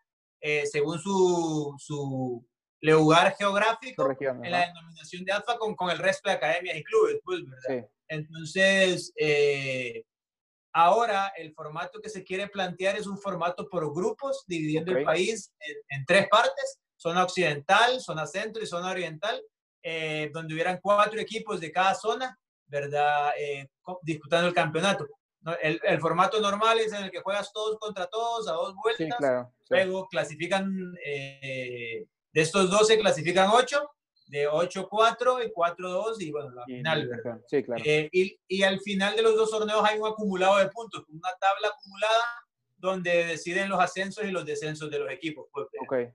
eh, 0.41 0.67
según 0.67 1.01
su, 1.01 1.75
su 1.79 2.47
lugar 2.81 3.35
geográfico 3.37 4.09
en 4.21 4.51
la 4.53 4.67
denominación 4.67 5.25
de 5.25 5.33
AFA 5.33 5.59
con, 5.59 5.75
con 5.75 5.91
el 5.91 5.99
resto 5.99 6.31
de 6.31 6.37
academias 6.37 6.77
y 6.77 6.85
clubes, 6.85 7.17
pues, 7.25 7.41
¿verdad? 7.45 7.89
Entonces, 8.07 9.13
eh, 9.17 10.05
ahora 10.73 11.33
el 11.37 11.53
formato 11.55 12.01
que 12.01 12.09
se 12.09 12.23
quiere 12.23 12.47
plantear 12.47 12.95
es 12.95 13.09
un 13.09 13.19
formato 13.19 13.69
por 13.69 13.93
grupos, 13.93 14.45
dividiendo 14.47 14.97
el 14.97 15.03
país 15.03 15.53
en 15.89 16.05
tres 16.07 16.29
partes 16.29 16.82
zona 17.03 17.25
occidental, 17.25 18.01
zona 18.01 18.27
centro 18.27 18.63
y 18.63 18.67
zona 18.67 18.93
oriental, 18.93 19.43
eh, 19.83 20.31
donde 20.33 20.55
hubieran 20.55 20.79
cuatro 20.81 21.19
equipos 21.19 21.61
de 21.61 21.73
cada 21.73 21.95
zona, 21.95 22.39
¿verdad? 22.67 23.33
Eh, 23.37 23.69
disputando 24.03 24.47
el 24.47 24.55
campeonato. 24.55 25.09
El, 25.61 25.81
el, 25.83 26.01
formato 26.01 26.41
normal 26.41 26.79
es 26.79 26.93
en 26.93 27.03
el 27.03 27.11
que 27.11 27.21
juegas 27.21 27.53
todos 27.53 27.77
contra 27.81 28.07
todos 28.07 28.47
a 28.47 28.53
dos 28.53 28.75
vueltas. 28.77 29.09
Sí, 29.09 29.13
claro, 29.19 29.53
Luego 29.69 30.07
clasifican, 30.07 30.95
eh, 31.05 32.07
de 32.33 32.41
estos 32.41 32.71
12 32.71 33.01
clasifican 33.01 33.51
8, 33.53 33.91
de 34.29 34.49
8-4 34.49 35.45
y 35.45 35.51
4-2 35.51 36.21
y 36.21 36.31
bueno, 36.31 36.51
la 36.51 36.65
final, 36.65 37.09
¿verdad? 37.09 37.41
Sí, 37.49 37.65
claro. 37.65 37.83
y, 37.85 38.39
y, 38.47 38.63
al 38.63 38.79
final 38.81 39.17
de 39.17 39.23
los 39.23 39.35
dos 39.35 39.51
torneos 39.51 39.83
hay 39.85 39.99
un 39.99 40.07
acumulado 40.07 40.59
de 40.59 40.69
puntos, 40.69 41.05
una 41.09 41.31
tabla 41.41 41.69
acumulada 41.69 42.25
donde 42.77 43.25
deciden 43.25 43.69
los 43.69 43.81
ascensos 43.81 44.25
y 44.25 44.31
los 44.31 44.45
descensos 44.47 44.89
de 44.91 45.01
los 45.01 45.11
equipos. 45.11 45.49
Pues, 45.53 45.67
ok. 45.83 46.15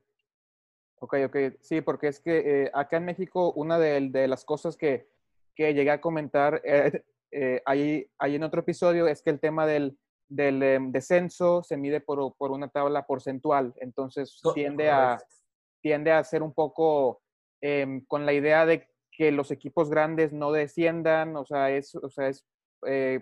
Ok, 0.99 1.15
ok. 1.25 1.37
Sí, 1.61 1.81
porque 1.81 2.07
es 2.07 2.19
que 2.19 2.63
eh, 2.63 2.71
acá 2.73 2.97
en 2.97 3.05
México 3.05 3.53
una 3.53 3.77
de, 3.77 4.09
de, 4.09 4.27
las 4.27 4.43
cosas 4.43 4.75
que, 4.75 5.07
que 5.55 5.73
llegué 5.73 5.91
a 5.91 6.01
comentar 6.01 6.61
eh, 6.63 7.03
eh, 7.31 7.61
ahí, 7.65 8.09
ahí, 8.17 8.35
en 8.35 8.43
otro 8.43 8.61
episodio 8.61 9.07
es 9.07 9.21
que 9.21 9.29
el 9.29 9.39
tema 9.39 9.67
del, 9.67 9.97
del 10.27 10.63
em, 10.63 10.91
descenso 10.91 11.61
se 11.63 11.77
mide 11.77 12.01
por, 12.01 12.35
por, 12.37 12.51
una 12.51 12.69
tabla 12.69 13.05
porcentual. 13.05 13.73
Entonces 13.77 14.41
tiende 14.55 14.89
a, 14.89 15.19
tiende 15.81 16.11
a 16.11 16.23
ser 16.23 16.41
un 16.41 16.53
poco 16.53 17.21
em, 17.61 18.03
con 18.05 18.25
la 18.25 18.33
idea 18.33 18.65
de 18.65 18.87
que 19.11 19.31
los 19.31 19.51
equipos 19.51 19.91
grandes 19.91 20.33
no 20.33 20.51
desciendan. 20.51 21.35
O 21.37 21.45
sea, 21.45 21.69
es, 21.69 21.93
o 21.93 22.09
sea, 22.09 22.27
es 22.27 22.43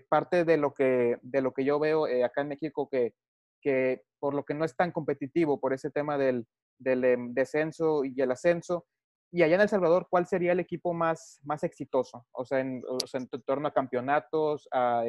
parte 0.09 0.45
de 0.45 0.57
lo, 0.57 0.73
que, 0.73 1.17
de 1.21 1.41
lo 1.41 1.53
que 1.53 1.63
yo 1.65 1.79
veo 1.79 2.05
acá 2.23 2.41
en 2.41 2.49
México 2.49 2.89
que, 2.89 3.13
que 3.61 4.03
por 4.19 4.33
lo 4.33 4.43
que 4.43 4.53
no 4.53 4.65
es 4.65 4.75
tan 4.75 4.91
competitivo 4.91 5.59
por 5.59 5.73
ese 5.73 5.89
tema 5.89 6.17
del 6.17 6.45
del 6.77 7.03
em, 7.03 7.33
descenso 7.33 8.03
y 8.03 8.21
el 8.21 8.31
ascenso. 8.31 8.85
Y 9.31 9.43
allá 9.43 9.55
en 9.55 9.61
El 9.61 9.69
Salvador, 9.69 10.07
¿cuál 10.09 10.27
sería 10.27 10.53
el 10.53 10.59
equipo 10.59 10.93
más, 10.93 11.39
más 11.43 11.63
exitoso? 11.63 12.25
O 12.31 12.45
sea, 12.45 12.59
en, 12.59 12.83
torno 13.45 13.67
a 13.67 13.73
campeonatos, 13.73 14.67
a 14.71 15.03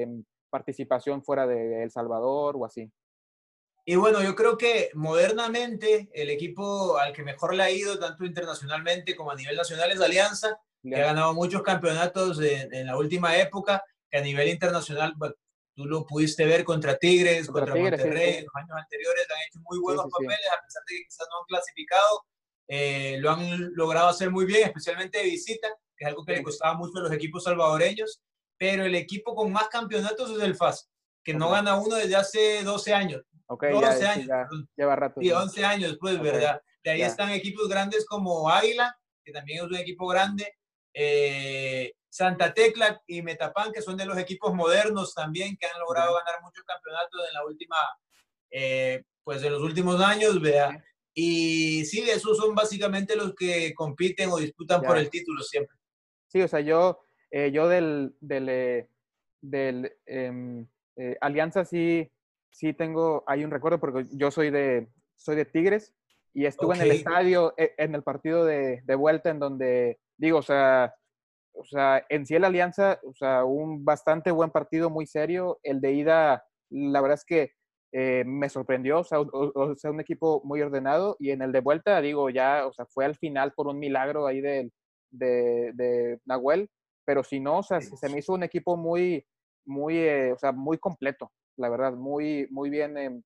participación 0.50 1.23
fuera 1.23 1.46
de 1.46 1.82
El 1.82 1.90
Salvador 1.90 2.56
o 2.58 2.64
así. 2.64 2.90
Y 3.88 3.94
bueno, 3.94 4.20
yo 4.20 4.35
creo 4.35 4.58
que 4.58 4.90
modernamente 4.94 6.11
el 6.12 6.28
equipo 6.28 6.99
al 6.99 7.12
que 7.12 7.23
mejor 7.23 7.54
le 7.54 7.62
ha 7.62 7.70
ido, 7.70 8.00
tanto 8.00 8.25
internacionalmente 8.25 9.14
como 9.14 9.30
a 9.30 9.37
nivel 9.37 9.54
nacional, 9.54 9.92
es 9.92 10.00
Alianza, 10.00 10.61
que 10.82 10.96
ha 10.96 11.06
ganado 11.06 11.35
muchos 11.35 11.62
campeonatos 11.62 12.40
en, 12.40 12.87
la 12.87 12.96
última 12.96 13.37
época, 13.37 13.85
que 14.11 14.18
a 14.18 14.23
nivel 14.23 14.49
internacional, 14.49 15.14
tú 15.76 15.85
lo 15.85 16.06
pudiste 16.06 16.47
ver 16.47 16.64
contra 16.64 16.97
Tigres, 16.97 17.47
contra, 17.49 17.75
Monterrey, 17.75 18.38
en 18.38 18.45
los 18.47 18.54
años 18.54 18.71
anteriores 18.76 19.26
han 19.30 19.42
hecho 19.47 19.61
muy 19.61 19.78
buenos 19.78 20.06
papeles, 20.11 20.49
a 20.50 20.64
pesar 20.64 20.83
de 20.88 20.97
que 20.97 21.04
quizás 21.04 21.26
no 21.30 21.40
han 21.40 21.47
clasificado, 21.47 22.25
eh, 22.66 23.18
lo 23.21 23.30
han 23.30 23.75
logrado 23.75 24.09
hacer 24.09 24.30
muy 24.30 24.47
bien, 24.47 24.68
especialmente 24.68 25.18
de 25.18 25.25
visita, 25.25 25.68
que 25.95 26.04
es 26.04 26.09
algo 26.09 26.25
que 26.25 26.33
le 26.33 26.42
costaba 26.42 26.75
mucho 26.75 26.99
a 26.99 27.02
los 27.02 27.12
equipos 27.12 27.45
salvadoreños, 27.45 28.23
pero 28.59 28.85
el 28.87 28.95
equipo 28.95 29.35
con 29.35 29.52
más 29.52 29.68
campeonatos 29.68 30.30
es 30.30 30.42
el 30.42 30.56
FAS, 30.56 30.88
que 31.23 31.35
no 31.35 31.50
gana 31.50 31.76
uno 31.76 31.97
desde 31.97 32.16
hace 32.16 32.62
12 32.64 32.95
años. 32.95 33.23
Okay, 33.47 33.73
12 33.73 34.00
ya, 34.00 34.12
años. 34.12 34.26
Ya, 34.26 34.49
lleva 34.76 34.97
rato. 34.97 35.21
Sí, 35.21 35.30
11 35.30 35.64
años, 35.64 35.99
pues, 36.00 36.18
¿verdad? 36.21 36.61
De 36.83 36.90
ahí 36.90 37.02
están 37.02 37.30
equipos 37.30 37.68
grandes 37.68 38.06
como 38.06 38.49
Águila, 38.49 38.99
que 39.23 39.33
también 39.33 39.59
es 39.59 39.64
un 39.64 39.76
equipo 39.76 40.06
grande, 40.06 40.56
eh, 40.95 41.92
Santa 42.16 42.54
Tecla 42.54 43.02
y 43.06 43.20
Metapan, 43.20 43.73
que 43.73 43.82
son 43.82 43.96
de 43.96 44.06
los 44.06 44.16
equipos 44.16 44.54
modernos 44.54 45.12
también, 45.12 45.56
que 45.58 45.66
han 45.66 45.78
logrado 45.78 46.14
ganar 46.14 46.40
muchos 46.42 46.64
campeonatos 46.64 47.20
en 47.28 47.35
la 47.35 47.44
última, 47.44 47.76
eh, 48.50 49.04
pues 49.23 49.42
en 49.42 49.52
los 49.52 49.62
últimos 49.62 50.00
años, 50.00 50.40
vea. 50.40 50.82
Y 51.12 51.85
sí, 51.85 52.08
esos 52.08 52.38
son 52.38 52.54
básicamente 52.54 53.16
los 53.16 53.35
que 53.35 53.75
compiten 53.75 54.30
o 54.30 54.38
disputan 54.38 54.80
por 54.80 54.96
el 54.96 55.11
título 55.11 55.42
siempre. 55.42 55.76
Sí, 56.28 56.40
o 56.40 56.49
sea, 56.49 56.61
yo, 56.61 57.00
eh, 57.30 57.50
yo 57.52 57.68
del, 57.68 58.14
del, 58.20 58.49
eh, 58.49 58.88
del 59.42 59.92
em, 60.06 60.66
eh, 60.96 61.16
Alianza 61.20 61.66
sí, 61.66 62.11
sí 62.50 62.73
tengo, 62.73 63.25
hay 63.26 63.44
un 63.44 63.50
recuerdo 63.50 63.78
porque 63.78 64.06
yo 64.12 64.30
soy 64.30 64.50
de, 64.50 64.88
soy 65.16 65.37
de 65.37 65.44
Tigres 65.44 65.94
y 66.32 66.46
estuve 66.46 66.76
en 66.76 66.82
el 66.82 66.90
estadio 66.92 67.54
en 67.56 67.94
el 67.94 68.02
partido 68.02 68.44
de, 68.44 68.82
de, 68.85 68.94
vuelta 68.94 69.30
en 69.30 69.38
donde, 69.38 69.99
digo, 70.16 70.38
o 70.38 70.42
sea, 70.42 70.94
o 71.58 71.64
sea, 71.64 72.04
en 72.08 72.26
sí 72.26 72.34
el 72.34 72.44
Alianza, 72.44 73.00
o 73.04 73.14
sea, 73.14 73.44
un 73.44 73.84
bastante 73.84 74.30
buen 74.30 74.50
partido, 74.50 74.90
muy 74.90 75.06
serio. 75.06 75.58
El 75.62 75.80
de 75.80 75.92
ida, 75.92 76.44
la 76.70 77.00
verdad 77.00 77.18
es 77.18 77.25
que 77.25 77.52
eh, 77.92 78.25
me 78.26 78.48
sorprendió, 78.48 79.00
o 79.00 79.04
sea, 79.04 79.20
o, 79.20 79.75
sea, 79.76 79.90
un 79.90 80.00
equipo 80.00 80.42
muy 80.44 80.60
ordenado. 80.62 81.16
Y 81.18 81.30
en 81.30 81.42
el 81.42 81.52
de 81.52 81.60
vuelta, 81.60 82.00
digo, 82.00 82.30
ya, 82.30 82.66
o 82.66 82.72
sea, 82.72 82.86
fue 82.86 83.04
al 83.04 83.16
final 83.16 83.52
por 83.54 83.68
un 83.68 83.78
milagro 83.78 84.26
ahí 84.26 84.40
de, 84.40 84.70
de, 85.10 85.72
de 85.75 86.20
Nahuel. 86.25 86.70
Pero 87.04 87.22
si 87.22 87.40
no, 87.40 87.58
o 87.58 87.62
sea, 87.62 87.80
se 87.80 88.08
me 88.08 88.18
hizo 88.18 88.32
un 88.32 88.42
equipo 88.42 88.76
muy, 88.76 89.25
muy, 89.64 89.96
eh, 89.98 90.32
o 90.32 90.38
sea, 90.38 90.52
muy 90.52 90.78
completo, 90.78 91.32
la 91.56 91.68
verdad, 91.68 91.92
muy, 91.92 92.46
muy 92.50 92.68
bien 92.68 92.96
em, 92.96 93.22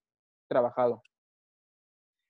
trabajado. 0.47 1.01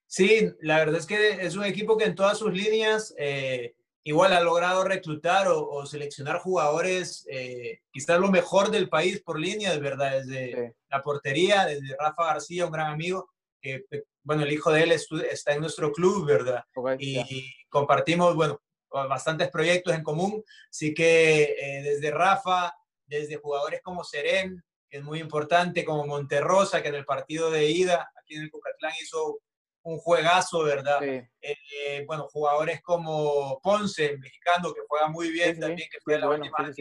Sí, 0.07 0.51
la 0.59 0.77
verdad 0.79 0.97
es 0.97 1.05
que 1.05 1.45
es 1.45 1.55
un 1.55 1.63
equipo 1.63 1.97
que 1.97 2.05
en 2.05 2.15
todas 2.15 2.37
sus 2.37 2.53
líneas 2.53 3.15
eh, 3.17 3.75
igual 4.03 4.33
ha 4.33 4.41
logrado 4.41 4.83
reclutar 4.83 5.47
o, 5.47 5.85
seleccionar 5.85 6.39
jugadores, 6.39 7.25
eh, 7.29 7.79
quizás 7.91 8.19
lo 8.19 8.31
mejor 8.31 8.71
del 8.71 8.89
país 8.89 9.21
por 9.21 9.39
línea, 9.39 9.71
de 9.71 9.79
verdad, 9.79 10.11
desde 10.19 10.75
la 10.89 11.01
portería, 11.01 11.65
desde 11.65 11.95
Rafa 11.99 12.25
García, 12.25 12.65
un 12.65 12.71
gran 12.71 12.91
amigo, 12.91 13.29
que, 13.61 13.85
bueno, 14.23 14.43
el 14.43 14.51
hijo 14.51 14.71
de 14.71 14.83
él 14.83 14.91
está 14.91 15.53
en 15.53 15.61
nuestro 15.61 15.91
club, 15.91 16.25
¿verdad? 16.25 16.63
y, 16.99 17.53
compartimos, 17.69 18.35
bueno, 18.35 18.59
bastantes 18.89 19.49
proyectos 19.49 19.93
en 19.93 20.03
común, 20.03 20.43
así 20.69 20.93
que 20.93 21.43
eh, 21.43 21.81
desde 21.83 22.11
Rafa, 22.11 22.73
desde 23.05 23.37
jugadores 23.37 23.81
como 23.81 24.03
Seren, 24.03 24.61
que 24.89 24.97
es 24.97 25.03
muy 25.03 25.19
importante, 25.19 25.85
como 25.85 26.05
Monterrosa, 26.05 26.81
que 26.81 26.89
en 26.89 26.95
el 26.95 27.05
partido 27.05 27.49
de 27.49 27.69
ida 27.69 28.11
aquí 28.19 28.35
en 28.35 28.43
el 28.43 28.51
Cucatlán 28.51 28.91
hizo 29.01 29.39
un 29.83 29.97
juegazo, 29.97 30.63
¿verdad? 30.63 31.01
Eh, 31.03 32.03
bueno, 32.05 32.27
jugadores 32.31 32.81
como 32.81 33.59
Ponce, 33.61 34.17
mexicano, 34.17 34.73
que 34.73 34.81
juega 34.87 35.07
muy 35.07 35.31
bien 35.31 35.59
también, 35.59 35.89
que 35.91 35.99
fue 36.03 36.19
la 36.19 36.29
última 36.29 36.71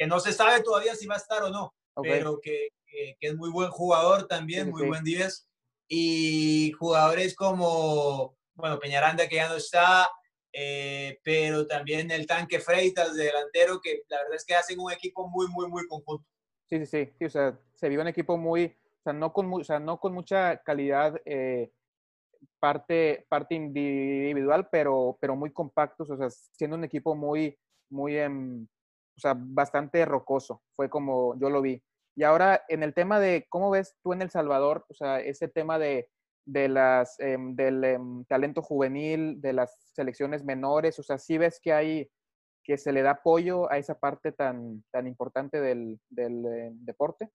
que 0.00 0.06
no 0.06 0.18
se 0.18 0.32
sabe 0.32 0.62
todavía 0.62 0.94
si 0.94 1.06
va 1.06 1.16
a 1.16 1.18
estar 1.18 1.42
o 1.42 1.50
no, 1.50 1.74
pero 2.02 2.40
que, 2.40 2.68
que, 2.86 3.16
es 3.20 3.36
muy 3.36 3.50
buen 3.50 3.70
jugador 3.70 4.26
también, 4.26 4.70
muy 4.70 4.86
buen 4.86 5.04
10. 5.04 5.46
Y 5.88 6.72
jugadores 6.78 7.34
como, 7.34 8.34
bueno, 8.54 8.78
Peñaranda 8.78 9.28
que 9.28 9.36
ya 9.36 9.50
no 9.50 9.56
está, 9.56 10.08
eh, 10.54 11.18
pero 11.22 11.66
también 11.66 12.10
el 12.10 12.26
tanque 12.26 12.60
Freitas 12.60 13.14
de 13.14 13.24
delantero, 13.24 13.80
que 13.82 14.02
la 14.08 14.18
verdad 14.18 14.36
es 14.36 14.44
que 14.46 14.54
hacen 14.54 14.80
un 14.80 14.90
equipo 14.90 15.28
muy, 15.28 15.48
muy, 15.48 15.68
muy 15.68 15.86
conjunto. 15.86 16.26
Sí, 16.70 16.86
sí, 16.86 17.10
sí, 17.18 17.24
o 17.26 17.30
sea, 17.30 17.58
se 17.74 17.88
vio 17.90 18.00
un 18.00 18.08
equipo 18.08 18.38
muy, 18.38 18.74
o 19.00 19.02
sea, 19.02 19.12
no 19.12 19.34
con, 19.34 19.52
o 19.52 19.64
sea, 19.64 19.80
no 19.80 20.00
con 20.00 20.14
mucha 20.14 20.62
calidad 20.62 21.20
eh, 21.26 21.72
parte, 22.60 23.26
parte 23.28 23.54
individual, 23.54 24.68
pero, 24.70 25.18
pero 25.20 25.34
muy 25.36 25.52
compactos, 25.52 26.10
o 26.10 26.16
sea, 26.16 26.28
siendo 26.30 26.76
un 26.76 26.84
equipo 26.84 27.14
muy, 27.16 27.58
muy, 27.90 28.16
em, 28.18 28.64
o 29.16 29.20
sea, 29.20 29.34
bastante 29.36 30.04
rocoso, 30.04 30.62
fue 30.76 30.88
como 30.90 31.38
yo 31.40 31.50
lo 31.50 31.62
vi. 31.62 31.82
Y 32.16 32.22
ahora, 32.24 32.62
en 32.68 32.82
el 32.82 32.94
tema 32.94 33.18
de, 33.20 33.46
¿cómo 33.48 33.70
ves 33.70 33.96
tú 34.02 34.12
en 34.12 34.22
El 34.22 34.30
Salvador? 34.30 34.84
O 34.88 34.94
sea, 34.94 35.20
ese 35.20 35.48
tema 35.48 35.78
de, 35.78 36.08
de 36.46 36.68
las, 36.68 37.18
em, 37.20 37.54
del 37.56 37.84
em, 37.84 38.24
talento 38.26 38.62
juvenil, 38.62 39.40
de 39.40 39.52
las 39.52 39.76
selecciones 39.94 40.44
menores, 40.44 40.98
o 40.98 41.02
sea, 41.02 41.18
sí 41.18 41.38
ves 41.38 41.60
que 41.62 41.72
hay, 41.72 42.10
que 42.64 42.78
se 42.78 42.92
le 42.92 43.02
da 43.02 43.12
apoyo 43.12 43.70
a 43.70 43.78
esa 43.78 43.98
parte 43.98 44.32
tan, 44.32 44.84
tan 44.92 45.06
importante 45.06 45.60
del, 45.60 45.98
del 46.08 46.42
deporte. 46.84 47.30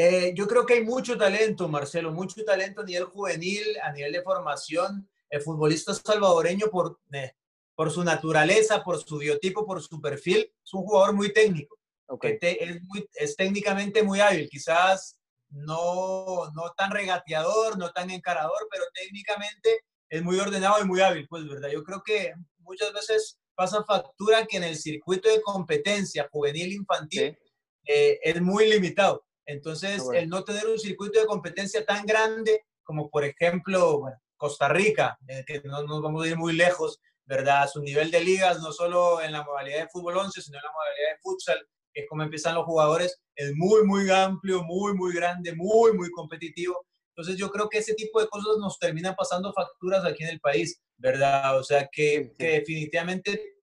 Eh, 0.00 0.32
yo 0.32 0.46
creo 0.46 0.64
que 0.64 0.74
hay 0.74 0.84
mucho 0.84 1.18
talento, 1.18 1.66
Marcelo, 1.66 2.12
mucho 2.12 2.44
talento 2.44 2.82
a 2.82 2.84
nivel 2.84 3.06
juvenil, 3.06 3.64
a 3.82 3.90
nivel 3.90 4.12
de 4.12 4.22
formación. 4.22 5.10
El 5.28 5.42
futbolista 5.42 5.92
salvadoreño, 5.92 6.68
por, 6.70 7.00
eh, 7.12 7.32
por 7.74 7.90
su 7.90 8.04
naturaleza, 8.04 8.84
por 8.84 9.02
su 9.02 9.18
biotipo, 9.18 9.66
por 9.66 9.82
su 9.82 10.00
perfil, 10.00 10.52
es 10.64 10.72
un 10.72 10.84
jugador 10.84 11.16
muy 11.16 11.32
técnico. 11.32 11.76
Okay. 12.06 12.38
es, 12.40 12.80
es 13.12 13.36
técnicamente 13.36 14.04
muy 14.04 14.20
hábil, 14.20 14.48
quizás 14.48 15.18
no, 15.50 16.48
no 16.54 16.72
tan 16.76 16.92
regateador, 16.92 17.76
no 17.76 17.90
tan 17.90 18.10
encarador, 18.10 18.68
pero 18.70 18.84
técnicamente 18.94 19.80
es 20.08 20.22
muy 20.22 20.38
ordenado 20.38 20.80
y 20.80 20.86
muy 20.86 21.00
hábil, 21.00 21.26
pues, 21.28 21.46
¿verdad? 21.48 21.70
Yo 21.70 21.82
creo 21.82 22.04
que 22.04 22.32
muchas 22.58 22.92
veces 22.92 23.40
pasa 23.56 23.82
factura 23.82 24.46
que 24.46 24.58
en 24.58 24.62
el 24.62 24.76
circuito 24.76 25.28
de 25.28 25.42
competencia 25.42 26.28
juvenil 26.30 26.72
infantil 26.72 27.36
eh, 27.84 28.20
es 28.22 28.40
muy 28.40 28.70
limitado. 28.70 29.24
Entonces, 29.48 30.02
el 30.12 30.28
no 30.28 30.44
tener 30.44 30.66
un 30.66 30.78
circuito 30.78 31.18
de 31.18 31.26
competencia 31.26 31.82
tan 31.82 32.04
grande 32.04 32.66
como, 32.84 33.08
por 33.08 33.24
ejemplo, 33.24 34.02
Costa 34.36 34.68
Rica, 34.68 35.18
eh, 35.26 35.42
que 35.46 35.62
no 35.64 35.82
nos 35.84 36.02
vamos 36.02 36.22
a 36.22 36.28
ir 36.28 36.36
muy 36.36 36.52
lejos, 36.52 37.00
¿verdad? 37.24 37.66
Su 37.66 37.80
nivel 37.80 38.10
de 38.10 38.20
ligas, 38.20 38.60
no 38.60 38.72
solo 38.72 39.22
en 39.22 39.32
la 39.32 39.42
modalidad 39.44 39.84
de 39.84 39.88
fútbol 39.88 40.18
11, 40.18 40.42
sino 40.42 40.58
en 40.58 40.64
la 40.64 40.70
modalidad 40.70 41.14
de 41.14 41.20
futsal, 41.22 41.66
que 41.94 42.02
es 42.02 42.08
como 42.10 42.24
empiezan 42.24 42.56
los 42.56 42.66
jugadores, 42.66 43.18
es 43.34 43.52
muy, 43.56 43.84
muy 43.84 44.10
amplio, 44.10 44.62
muy, 44.64 44.92
muy 44.92 45.14
grande, 45.14 45.54
muy, 45.54 45.94
muy 45.94 46.10
competitivo. 46.10 46.84
Entonces, 47.16 47.36
yo 47.40 47.50
creo 47.50 47.70
que 47.70 47.78
ese 47.78 47.94
tipo 47.94 48.20
de 48.20 48.28
cosas 48.28 48.58
nos 48.60 48.78
terminan 48.78 49.14
pasando 49.14 49.54
facturas 49.54 50.04
aquí 50.04 50.24
en 50.24 50.30
el 50.30 50.40
país, 50.40 50.78
¿verdad? 50.98 51.58
O 51.58 51.64
sea, 51.64 51.88
que, 51.90 52.34
que 52.38 52.48
definitivamente 52.60 53.54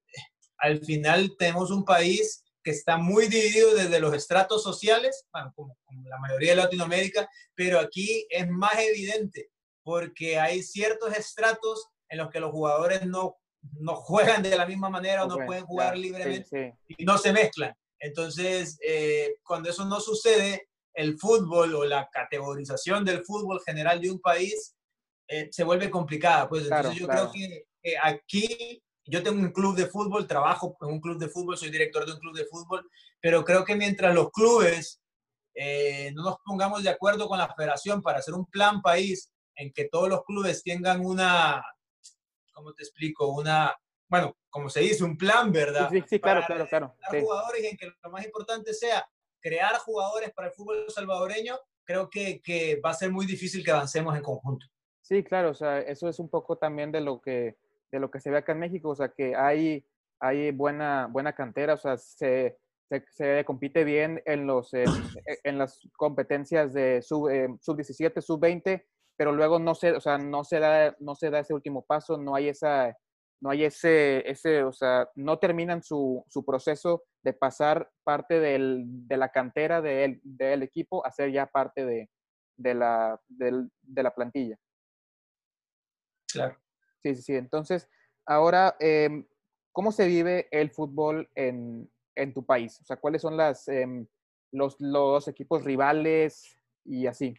al 0.58 0.80
final 0.84 1.36
tenemos 1.38 1.70
un 1.70 1.86
país 1.86 2.44
que 2.66 2.72
está 2.72 2.98
muy 2.98 3.28
dividido 3.28 3.76
desde 3.76 4.00
los 4.00 4.12
estratos 4.16 4.64
sociales, 4.64 5.28
bueno, 5.32 5.54
como, 5.56 5.78
la 6.10 6.18
mayoría 6.18 6.50
de 6.50 6.64
Latinoamérica, 6.64 7.30
pero 7.54 7.80
aquí 7.80 8.26
es 8.28 8.50
más 8.50 8.80
evidente 8.80 9.52
porque 9.84 10.40
hay 10.40 10.64
ciertos 10.64 11.16
estratos 11.16 11.88
en 12.10 12.18
los 12.18 12.32
que 12.32 12.40
los 12.40 12.50
jugadores 12.50 13.06
no, 13.06 13.38
no 13.62 13.96
juegan 13.96 14.42
de 14.42 14.58
la 14.58 14.66
misma 14.66 14.90
manera 14.90 15.26
o 15.26 15.28
no 15.28 15.46
pueden 15.46 15.64
jugar 15.66 15.96
libremente 15.96 16.76
y 16.88 17.06
no 17.06 17.20
se 17.20 17.32
mezclan. 17.32 17.72
Entonces, 18.00 18.80
eh, 18.84 19.36
cuando 19.44 19.70
eso 19.70 19.86
no 19.86 20.00
sucede, 20.00 20.68
el 20.96 21.20
fútbol 21.20 21.76
o 21.76 21.86
la 21.86 22.10
categorización 22.12 23.06
del 23.06 23.24
fútbol 23.24 23.62
general 23.64 24.02
de 24.02 24.10
un 24.10 24.20
país 24.20 24.76
eh, 25.28 25.50
se 25.52 25.64
vuelve 25.64 25.92
complicada. 25.92 26.50
Pues 26.50 26.64
entonces 26.64 26.96
yo 26.96 27.08
creo 27.08 27.32
que 27.32 27.66
aquí 28.02 28.82
yo 29.08 29.22
tengo 29.24 29.40
un 29.40 29.52
club 29.52 29.76
de 29.76 29.88
fútbol, 29.88 30.28
trabajo 30.28 30.76
en 30.82 30.88
un 30.88 31.00
club 31.00 31.20
de 31.20 31.30
fútbol, 31.30 31.58
soy 31.58 31.70
director 31.70 32.06
de 32.06 32.14
un 32.14 32.20
club 32.20 32.36
de 32.36 32.46
fútbol, 32.46 32.90
pero 33.22 33.44
creo 33.44 33.64
que 33.64 33.76
mientras 33.76 34.14
los 34.14 34.32
clubes 34.32 35.02
eh, 35.54 36.12
no 36.14 36.24
nos 36.24 36.38
pongamos 36.44 36.84
de 36.84 36.90
acuerdo 36.90 37.28
con 37.28 37.38
la 37.38 37.54
federación 37.54 38.02
para 38.02 38.20
hacer 38.20 38.34
un 38.34 38.46
plan 38.46 38.82
país 38.82 39.32
en 39.56 39.72
que 39.72 39.86
todos 39.86 40.10
los 40.10 40.24
clubes 40.26 40.64
tengan 40.64 41.06
una, 41.06 41.64
¿cómo 42.52 42.74
te 42.74 42.84
explico? 42.84 43.28
Una, 43.28 43.74
bueno, 44.08 44.36
como 44.50 44.70
se 44.70 44.82
dice, 44.82 45.04
un 45.04 45.18
plan, 45.18 45.52
¿verdad? 45.52 45.90
Sí, 45.92 46.04
sí, 46.08 46.20
claro, 46.20 46.44
claro, 46.46 46.68
claro. 46.68 46.96
jugadores 47.22 47.64
y 47.64 47.68
en 47.68 47.78
que 47.78 47.92
lo 48.04 48.10
más 48.10 48.26
importante 48.26 48.74
sea 48.74 49.08
crear 49.40 49.78
jugadores 49.78 50.32
para 50.34 50.48
el 50.48 50.54
fútbol 50.54 50.86
salvadoreño, 50.90 51.58
creo 51.84 52.10
que, 52.10 52.42
que 52.42 52.82
va 52.84 52.90
a 52.90 52.96
ser 52.96 53.12
muy 53.12 53.28
difícil 53.28 53.64
que 53.64 53.72
avancemos 53.72 54.16
en 54.16 54.24
conjunto. 54.24 54.66
Sí, 55.02 55.24
claro, 55.24 55.52
o 55.52 55.54
sea, 55.54 55.82
eso 55.82 56.10
es 56.10 56.18
un 56.18 56.30
poco 56.30 56.58
también 56.58 56.92
de 56.92 57.00
lo 57.00 57.22
que 57.22 57.58
de 57.92 58.00
lo 58.00 58.12
que 58.12 58.20
se 58.20 58.30
ve 58.30 58.38
acá 58.38 58.52
en 58.52 58.60
México, 58.60 58.90
o 58.90 58.96
sea, 58.96 59.10
que 59.10 59.36
hay, 59.36 59.86
hay 60.20 60.52
buena, 60.52 61.08
buena 61.12 61.34
cantera, 61.34 61.76
o 61.76 61.78
sea, 61.78 61.98
se, 61.98 62.58
se, 63.10 63.46
compite 63.46 63.84
bien 63.84 64.22
en, 64.26 64.48
los, 64.48 64.74
eh, 64.74 64.86
en 65.44 65.58
las 65.58 65.80
competencias 65.98 66.74
de 66.74 67.02
sub, 67.02 67.30
eh, 67.30 67.48
sub 67.62 67.76
17, 67.76 68.22
sub 68.22 68.40
20, 68.40 68.86
pero 69.18 69.32
luego 69.32 69.60
no 69.60 69.76
se, 69.76 69.94
o 69.94 70.02
sea, 70.02 70.18
no 70.18 70.44
se 70.44 70.60
da, 70.60 70.96
no 71.00 71.16
se 71.16 71.30
da 71.30 71.40
ese 71.40 71.54
último 71.54 71.86
paso, 71.86 72.18
no 72.18 72.36
hay 72.36 72.50
esa, 72.50 72.96
no 73.42 73.50
hay 73.50 73.64
ese, 73.64 74.30
ese 74.30 74.64
o 74.64 74.74
sea, 74.74 75.10
no 75.16 75.40
terminan 75.40 75.84
su, 75.84 76.24
su 76.28 76.44
proceso 76.44 77.04
de 77.24 77.34
pasar 77.34 77.90
parte 78.04 78.40
del, 78.40 78.84
de 78.86 79.18
la 79.18 79.30
cantera 79.30 79.82
del, 79.82 80.20
del, 80.24 80.64
equipo 80.64 81.06
a 81.06 81.12
ser 81.12 81.32
ya 81.32 81.48
parte 81.48 81.86
de, 81.86 82.10
de, 82.58 82.74
la, 82.74 83.20
de 83.30 84.04
la 84.04 84.14
plantilla. 84.14 84.58
Claro. 86.32 86.58
Sí, 87.06 87.14
sí, 87.14 87.22
sí. 87.22 87.36
Entonces, 87.36 87.88
ahora, 88.26 88.76
em, 88.80 89.28
¿cómo 89.72 89.92
se 89.92 90.08
vive 90.08 90.48
el 90.50 90.72
fútbol 90.72 91.30
en, 91.36 91.88
en 92.16 92.34
tu 92.34 92.44
país? 92.44 92.80
O 92.82 92.86
sea, 92.86 92.98
¿cuáles 92.98 93.22
son 93.22 93.38
las, 93.38 93.68
em, 93.68 94.08
los, 94.52 94.76
los 94.80 95.28
equipos 95.28 95.64
rivales 95.64 96.58
y 96.84 97.06
así? 97.06 97.36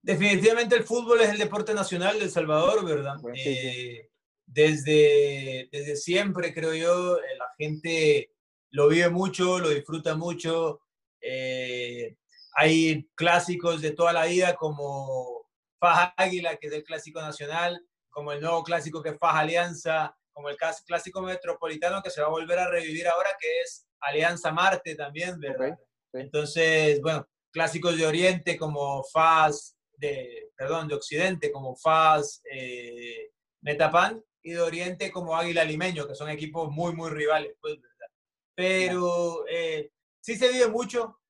Definitivamente 0.00 0.76
el 0.76 0.84
fútbol 0.84 1.20
es 1.20 1.28
el 1.28 1.36
deporte 1.36 1.74
nacional 1.74 2.18
de 2.18 2.24
El 2.24 2.30
Salvador, 2.30 2.86
¿verdad? 2.86 3.16
Eh, 3.34 4.08
desde, 4.46 5.68
desde 5.70 5.96
siempre, 5.96 6.54
creo 6.54 6.72
yo, 6.74 7.18
eh, 7.18 7.36
la 7.38 7.52
gente 7.58 8.32
lo 8.70 8.88
vive 8.88 9.10
mucho, 9.10 9.58
lo 9.58 9.68
disfruta 9.68 10.14
mucho. 10.14 10.80
Eh, 11.20 12.16
hay 12.54 13.10
clásicos 13.14 13.82
de 13.82 13.90
toda 13.90 14.14
la 14.14 14.24
vida 14.24 14.54
como 14.54 15.50
FAS 15.78 16.14
Águila, 16.16 16.56
que 16.56 16.68
es 16.68 16.72
el 16.72 16.84
clásico 16.84 17.20
nacional, 17.20 17.85
como 18.16 18.32
el 18.32 18.40
nuevo 18.40 18.64
clásico 18.64 19.02
que 19.02 19.10
es 19.10 19.18
FAS 19.18 19.34
Alianza, 19.34 20.16
como 20.32 20.48
el 20.48 20.56
clásico 20.86 21.20
metropolitano 21.20 22.02
que 22.02 22.08
se 22.08 22.22
va 22.22 22.28
a 22.28 22.30
volver 22.30 22.58
a 22.58 22.70
revivir 22.70 23.06
ahora, 23.06 23.28
que 23.38 23.60
es 23.60 23.86
Alianza 24.00 24.50
Marte 24.52 24.94
también, 24.94 25.38
¿verdad? 25.38 25.78
Entonces, 26.14 27.02
bueno, 27.02 27.28
clásicos 27.52 27.94
de 27.94 28.06
Oriente 28.06 28.56
como 28.56 29.04
FAS, 29.04 29.76
de, 29.98 30.48
perdón, 30.56 30.88
de 30.88 30.94
Occidente 30.94 31.52
como 31.52 31.76
FAS, 31.76 32.40
eh, 32.50 33.32
Metapan, 33.60 34.24
y 34.42 34.52
de 34.52 34.62
Oriente 34.62 35.12
como 35.12 35.36
Águila 35.36 35.62
Limeño, 35.64 36.08
que 36.08 36.14
son 36.14 36.30
equipos 36.30 36.70
muy, 36.70 36.94
muy 36.94 37.10
rivales, 37.10 37.54
pues, 37.60 37.74
¿verdad? 37.74 38.08
Pero 38.54 39.44
eh, 39.46 39.90
sí 40.22 40.36
se 40.36 40.50
vive 40.50 40.68
mucho, 40.68 41.20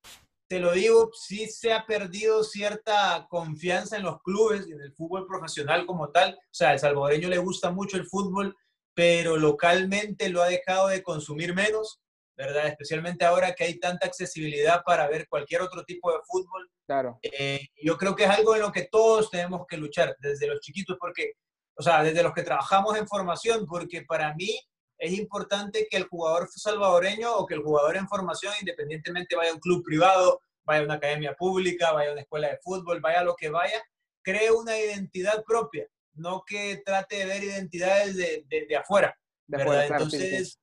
te 0.47 0.59
lo 0.59 0.71
digo, 0.71 1.11
sí 1.13 1.47
se 1.47 1.73
ha 1.73 1.85
perdido 1.85 2.43
cierta 2.43 3.27
confianza 3.29 3.97
en 3.97 4.03
los 4.03 4.21
clubes 4.21 4.67
y 4.67 4.71
en 4.71 4.81
el 4.81 4.93
fútbol 4.93 5.27
profesional 5.27 5.85
como 5.85 6.09
tal. 6.09 6.35
O 6.35 6.53
sea, 6.53 6.69
al 6.69 6.79
salvadoreño 6.79 7.27
le 7.27 7.37
gusta 7.37 7.69
mucho 7.71 7.97
el 7.97 8.05
fútbol, 8.05 8.55
pero 8.93 9.37
localmente 9.37 10.29
lo 10.29 10.41
ha 10.41 10.47
dejado 10.47 10.87
de 10.87 11.03
consumir 11.03 11.53
menos, 11.53 11.99
¿verdad? 12.35 12.67
Especialmente 12.67 13.25
ahora 13.25 13.53
que 13.53 13.65
hay 13.65 13.79
tanta 13.79 14.07
accesibilidad 14.07 14.83
para 14.85 15.07
ver 15.07 15.27
cualquier 15.27 15.61
otro 15.61 15.83
tipo 15.83 16.11
de 16.11 16.19
fútbol. 16.25 16.69
Claro. 16.85 17.19
Eh, 17.21 17.67
yo 17.83 17.97
creo 17.97 18.15
que 18.15 18.23
es 18.23 18.29
algo 18.29 18.55
en 18.55 18.61
lo 18.61 18.71
que 18.71 18.87
todos 18.89 19.29
tenemos 19.29 19.65
que 19.67 19.77
luchar, 19.77 20.15
desde 20.19 20.47
los 20.47 20.61
chiquitos, 20.61 20.97
porque, 20.97 21.33
o 21.75 21.83
sea, 21.83 22.01
desde 22.03 22.23
los 22.23 22.33
que 22.33 22.43
trabajamos 22.43 22.97
en 22.97 23.07
formación, 23.07 23.65
porque 23.65 24.03
para 24.03 24.33
mí 24.35 24.57
es 24.97 25.13
importante 25.13 25.87
que 25.89 25.97
el 25.97 26.07
jugador 26.07 26.49
salvadoreño 26.49 27.35
o 27.35 27.45
que 27.45 27.55
el 27.55 27.61
jugador 27.61 27.97
en 27.97 28.07
formación, 28.07 28.53
independientemente 28.59 29.35
vaya 29.35 29.51
a 29.51 29.55
un 29.55 29.59
club 29.59 29.83
privado, 29.83 30.41
vaya 30.63 30.81
a 30.81 30.85
una 30.85 30.95
academia 30.95 31.33
pública, 31.33 31.91
vaya 31.91 32.09
a 32.09 32.13
una 32.13 32.21
escuela 32.21 32.49
de 32.49 32.57
fútbol, 32.57 32.99
vaya 32.99 33.21
a 33.21 33.23
lo 33.23 33.35
que 33.35 33.49
vaya, 33.49 33.81
cree 34.21 34.51
una 34.51 34.77
identidad 34.77 35.43
propia 35.45 35.87
no 36.17 36.43
que 36.45 36.81
trate 36.85 37.17
de 37.17 37.25
ver 37.25 37.43
identidades 37.43 38.15
de, 38.17 38.45
de, 38.49 38.75
afuera. 38.75 39.17
¿verdad? 39.45 39.87
Entonces, 39.87 40.59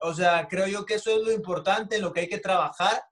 o 0.00 0.12
sea, 0.12 0.46
creo 0.48 0.66
yo 0.66 0.84
que 0.84 0.94
eso 0.94 1.10
es 1.16 1.24
lo 1.24 1.32
importante, 1.32 1.96
en 1.96 2.02
lo 2.02 2.12
que 2.12 2.20
hay 2.20 2.28
que 2.28 2.38
trabajar 2.38 3.02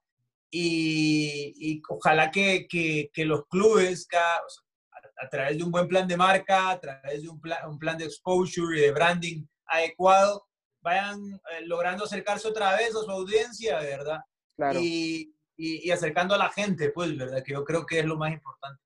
y, 0.51 1.53
y 1.57 1.81
ojalá 1.89 2.29
que, 2.29 2.67
que, 2.67 3.09
que, 3.13 3.25
los 3.25 3.47
clubes, 3.47 4.07
a, 4.13 5.29
través 5.29 5.57
de 5.57 5.63
un 5.63 5.71
buen 5.71 5.87
plan 5.87 6.07
de 6.07 6.17
marca, 6.17 6.69
a 6.69 6.79
través 6.79 7.23
de 7.23 7.29
un 7.29 7.41
plan, 7.41 7.69
un 7.69 7.79
plan 7.79 7.97
de 7.97 8.05
exposure 8.05 8.77
y 8.77 8.81
de 8.81 8.91
branding 8.91 9.45
adecuado, 9.65 10.46
vayan 10.81 11.19
eh, 11.51 11.65
logrando 11.65 12.05
acercarse 12.05 12.47
otra 12.47 12.75
vez 12.75 12.95
a 12.95 13.03
su 13.03 13.11
audiencia, 13.11 13.79
¿verdad? 13.79 14.19
Claro. 14.55 14.79
Y, 14.81 15.35
y, 15.55 15.87
y, 15.87 15.91
acercando 15.91 16.35
a 16.35 16.37
la 16.37 16.49
gente, 16.49 16.91
pues, 16.91 17.17
¿verdad? 17.17 17.43
Que 17.43 17.53
yo 17.53 17.63
creo 17.63 17.85
que 17.85 17.99
es 17.99 18.05
lo 18.05 18.17
más 18.17 18.31
importante. 18.31 18.81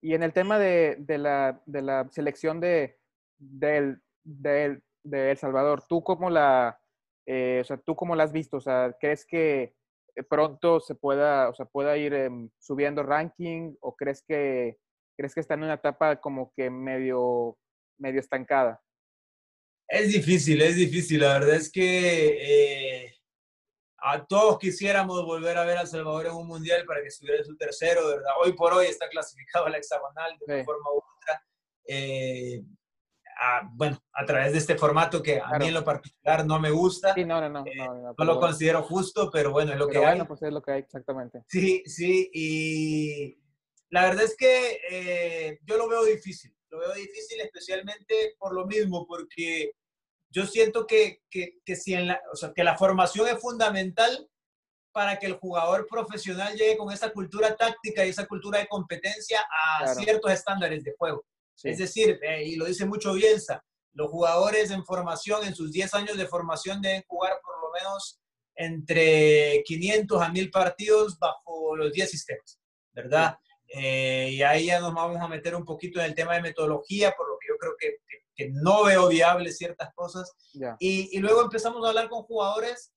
Y 0.00 0.14
en 0.14 0.22
el 0.22 0.32
tema 0.32 0.58
de, 0.58 0.96
de, 1.00 1.18
la, 1.18 1.60
de 1.66 1.82
la, 1.82 2.08
selección 2.10 2.60
de, 2.60 2.98
de, 3.38 3.96
de, 4.24 4.80
El 5.30 5.36
Salvador, 5.36 5.84
¿tú 5.88 6.02
cómo, 6.02 6.30
la, 6.30 6.78
eh, 7.26 7.58
o 7.60 7.64
sea, 7.64 7.76
¿tú 7.78 7.96
cómo 7.96 8.14
la 8.14 8.24
has 8.24 8.32
visto? 8.32 8.58
O 8.58 8.60
sea, 8.60 8.94
¿crees 9.00 9.24
que 9.26 9.74
pronto 10.28 10.80
se 10.80 10.94
pueda, 10.94 11.48
o 11.48 11.54
sea, 11.54 11.66
pueda 11.66 11.96
ir 11.96 12.14
eh, 12.14 12.30
subiendo 12.58 13.02
ranking 13.02 13.74
o 13.80 13.96
crees 13.96 14.22
que, 14.22 14.78
crees 15.16 15.34
que 15.34 15.40
está 15.40 15.54
en 15.54 15.64
una 15.64 15.74
etapa 15.74 16.16
como 16.16 16.52
que 16.54 16.70
medio, 16.70 17.58
medio 17.98 18.20
estancada? 18.20 18.80
Es 19.88 20.12
difícil, 20.12 20.60
es 20.62 20.76
difícil. 20.76 21.20
La 21.20 21.34
verdad 21.38 21.56
es 21.56 21.70
que 21.70 23.04
eh, 23.04 23.14
a 23.98 24.24
todos 24.24 24.58
quisiéramos 24.58 25.24
volver 25.24 25.56
a 25.58 25.64
ver 25.64 25.78
a 25.78 25.86
Salvador 25.86 26.26
en 26.26 26.32
un 26.32 26.46
mundial 26.46 26.84
para 26.84 27.00
que 27.02 27.08
estuviera 27.08 27.38
en 27.38 27.44
su 27.44 27.56
tercero, 27.56 28.08
¿verdad? 28.08 28.32
Hoy 28.42 28.52
por 28.54 28.72
hoy 28.72 28.86
está 28.86 29.08
clasificado 29.08 29.66
a 29.66 29.70
la 29.70 29.78
hexagonal 29.78 30.36
de 30.38 30.54
una 30.54 30.64
forma 30.64 30.90
u 30.90 30.96
otra. 30.96 31.42
Eh, 31.86 32.62
bueno, 33.74 33.98
a 34.12 34.24
través 34.24 34.52
de 34.52 34.58
este 34.58 34.76
formato 34.76 35.22
que 35.22 35.40
a 35.40 35.58
mí 35.58 35.66
en 35.68 35.74
lo 35.74 35.84
particular 35.84 36.44
no 36.44 36.58
me 36.58 36.70
gusta. 36.70 37.14
Sí, 37.14 37.24
no, 37.24 37.40
no, 37.40 37.48
no. 37.48 37.66
Eh, 37.66 37.76
no, 37.76 38.14
no 38.16 38.24
lo 38.24 38.40
considero 38.40 38.82
justo, 38.82 39.30
pero 39.30 39.52
bueno, 39.52 39.72
es 39.72 39.78
lo 39.78 39.86
pero 39.86 40.00
que 40.00 40.06
bueno, 40.06 40.22
hay. 40.22 40.28
pues 40.28 40.42
es 40.42 40.52
lo 40.52 40.62
que 40.62 40.72
hay, 40.72 40.80
exactamente. 40.80 41.44
Sí, 41.46 41.82
sí, 41.86 42.30
y 42.32 43.38
la 43.90 44.06
verdad 44.06 44.24
es 44.24 44.36
que 44.36 45.60
yo 45.64 45.76
lo 45.76 45.88
veo 45.88 46.04
difícil. 46.04 46.55
Lo 46.70 46.78
veo 46.80 46.92
difícil 46.94 47.40
especialmente 47.40 48.34
por 48.38 48.54
lo 48.54 48.66
mismo, 48.66 49.06
porque 49.06 49.72
yo 50.30 50.46
siento 50.46 50.86
que, 50.86 51.22
que, 51.30 51.58
que 51.64 51.76
si 51.76 51.94
en 51.94 52.08
la, 52.08 52.20
o 52.32 52.36
sea, 52.36 52.52
que 52.54 52.64
la 52.64 52.76
formación 52.76 53.28
es 53.28 53.40
fundamental 53.40 54.28
para 54.92 55.18
que 55.18 55.26
el 55.26 55.34
jugador 55.34 55.86
profesional 55.86 56.56
llegue 56.56 56.76
con 56.76 56.90
esa 56.92 57.10
cultura 57.10 57.54
táctica 57.54 58.04
y 58.04 58.10
esa 58.10 58.26
cultura 58.26 58.60
de 58.60 58.66
competencia 58.66 59.40
a 59.40 59.84
claro. 59.84 60.00
ciertos 60.00 60.32
estándares 60.32 60.84
de 60.84 60.94
juego. 60.98 61.24
Sí. 61.54 61.68
Es 61.68 61.78
decir, 61.78 62.18
eh, 62.22 62.44
y 62.44 62.56
lo 62.56 62.64
dice 62.64 62.86
mucho 62.86 63.12
Bielsa, 63.12 63.62
los 63.92 64.10
jugadores 64.10 64.70
en 64.70 64.84
formación, 64.84 65.44
en 65.44 65.54
sus 65.54 65.72
10 65.72 65.94
años 65.94 66.16
de 66.16 66.26
formación, 66.26 66.80
deben 66.80 67.02
jugar 67.06 67.38
por 67.42 67.60
lo 67.60 67.70
menos 67.72 68.20
entre 68.54 69.62
500 69.64 70.22
a 70.22 70.28
1000 70.30 70.50
partidos 70.50 71.18
bajo 71.18 71.76
los 71.76 71.92
10 71.92 72.10
sistemas, 72.10 72.58
¿verdad? 72.92 73.36
Eh, 73.68 74.30
y 74.32 74.42
ahí 74.42 74.66
ya 74.66 74.80
nos 74.80 74.94
vamos 74.94 75.20
a 75.20 75.28
meter 75.28 75.54
un 75.54 75.64
poquito 75.64 75.98
en 76.00 76.06
el 76.06 76.14
tema 76.14 76.34
de 76.34 76.42
metodología, 76.42 77.12
por 77.16 77.28
lo 77.28 77.38
que 77.38 77.48
yo 77.48 77.56
creo 77.58 77.74
que, 77.78 77.96
que 78.08 78.26
que 78.36 78.50
no 78.50 78.84
veo 78.84 79.08
viable 79.08 79.50
ciertas 79.50 79.92
cosas. 79.94 80.30
Yeah. 80.52 80.76
Y, 80.78 81.16
y, 81.16 81.20
luego 81.20 81.42
empezamos 81.42 81.84
a 81.84 81.88
hablar 81.88 82.08
con 82.08 82.22
jugadores 82.22 82.92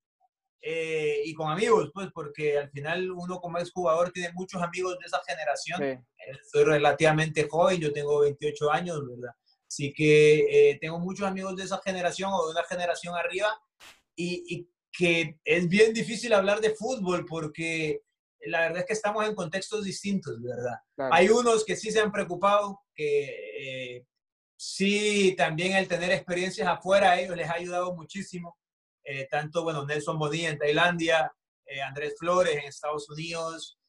eh, 0.62 1.22
y 1.24 1.34
con 1.34 1.50
amigos, 1.50 1.90
pues, 1.94 2.10
porque 2.14 2.58
al 2.58 2.70
final 2.70 3.10
uno 3.12 3.40
como 3.40 3.58
es 3.58 3.72
jugador 3.72 4.12
tiene 4.12 4.34
muchos 4.34 4.62
amigos 4.62 4.98
de 5.00 5.06
esa 5.06 5.22
generación. 5.26 5.80
Sí. 5.80 6.38
Soy 6.52 6.66
relativamente 6.66 7.48
joven, 7.48 7.80
yo 7.80 7.94
tengo 7.94 8.20
28 8.20 8.72
años, 8.72 9.02
¿verdad? 9.08 9.34
Así 9.68 9.94
que 9.94 10.72
eh, 10.72 10.78
tengo 10.82 11.00
muchos 11.00 11.26
amigos 11.26 11.56
de 11.56 11.64
esa 11.64 11.80
generación 11.84 12.32
o 12.34 12.46
de 12.48 12.52
una 12.52 12.64
generación 12.66 13.16
arriba 13.16 13.48
y, 14.16 14.44
y, 14.48 14.70
que 14.92 15.40
es 15.46 15.70
bien 15.70 15.94
difícil 15.94 16.34
hablar 16.34 16.60
de 16.60 16.72
fútbol 16.72 17.24
porque 17.26 18.02
la 18.48 18.62
verdad 18.62 18.80
es 18.80 18.86
que 18.86 18.94
estamos 18.94 19.28
en 19.28 19.36
contextos 19.36 19.84
distintos, 19.84 20.42
¿verdad? 20.42 20.78
Claro. 20.96 21.14
Hay 21.14 21.30
unos 21.30 21.66
que 21.66 21.76
sí 21.76 21.92
se 21.92 22.00
han 22.00 22.12
preocupado, 22.12 22.82
que 22.96 23.96
eh, 23.96 24.06
sí, 24.58 25.36
también 25.38 25.76
el 25.76 25.88
tener 25.88 26.12
experiencias 26.12 26.68
afuera 26.68 27.12
a 27.12 27.20
ellos 27.20 27.36
les 27.36 27.50
ha 27.50 27.54
ayudado 27.54 27.96
muchísimo. 27.96 28.58
Eh, 29.04 29.28
tanto, 29.30 29.64
bueno, 29.64 29.86
Nelson 29.86 30.20
Bonilla 30.20 30.50
en 30.50 30.58
Tailandia, 30.58 31.32
eh, 31.66 31.82
Andrés 31.82 32.16
Flores 32.18 32.56
en 32.56 32.66
Estados 32.66 33.10
Unidos, 33.10 33.80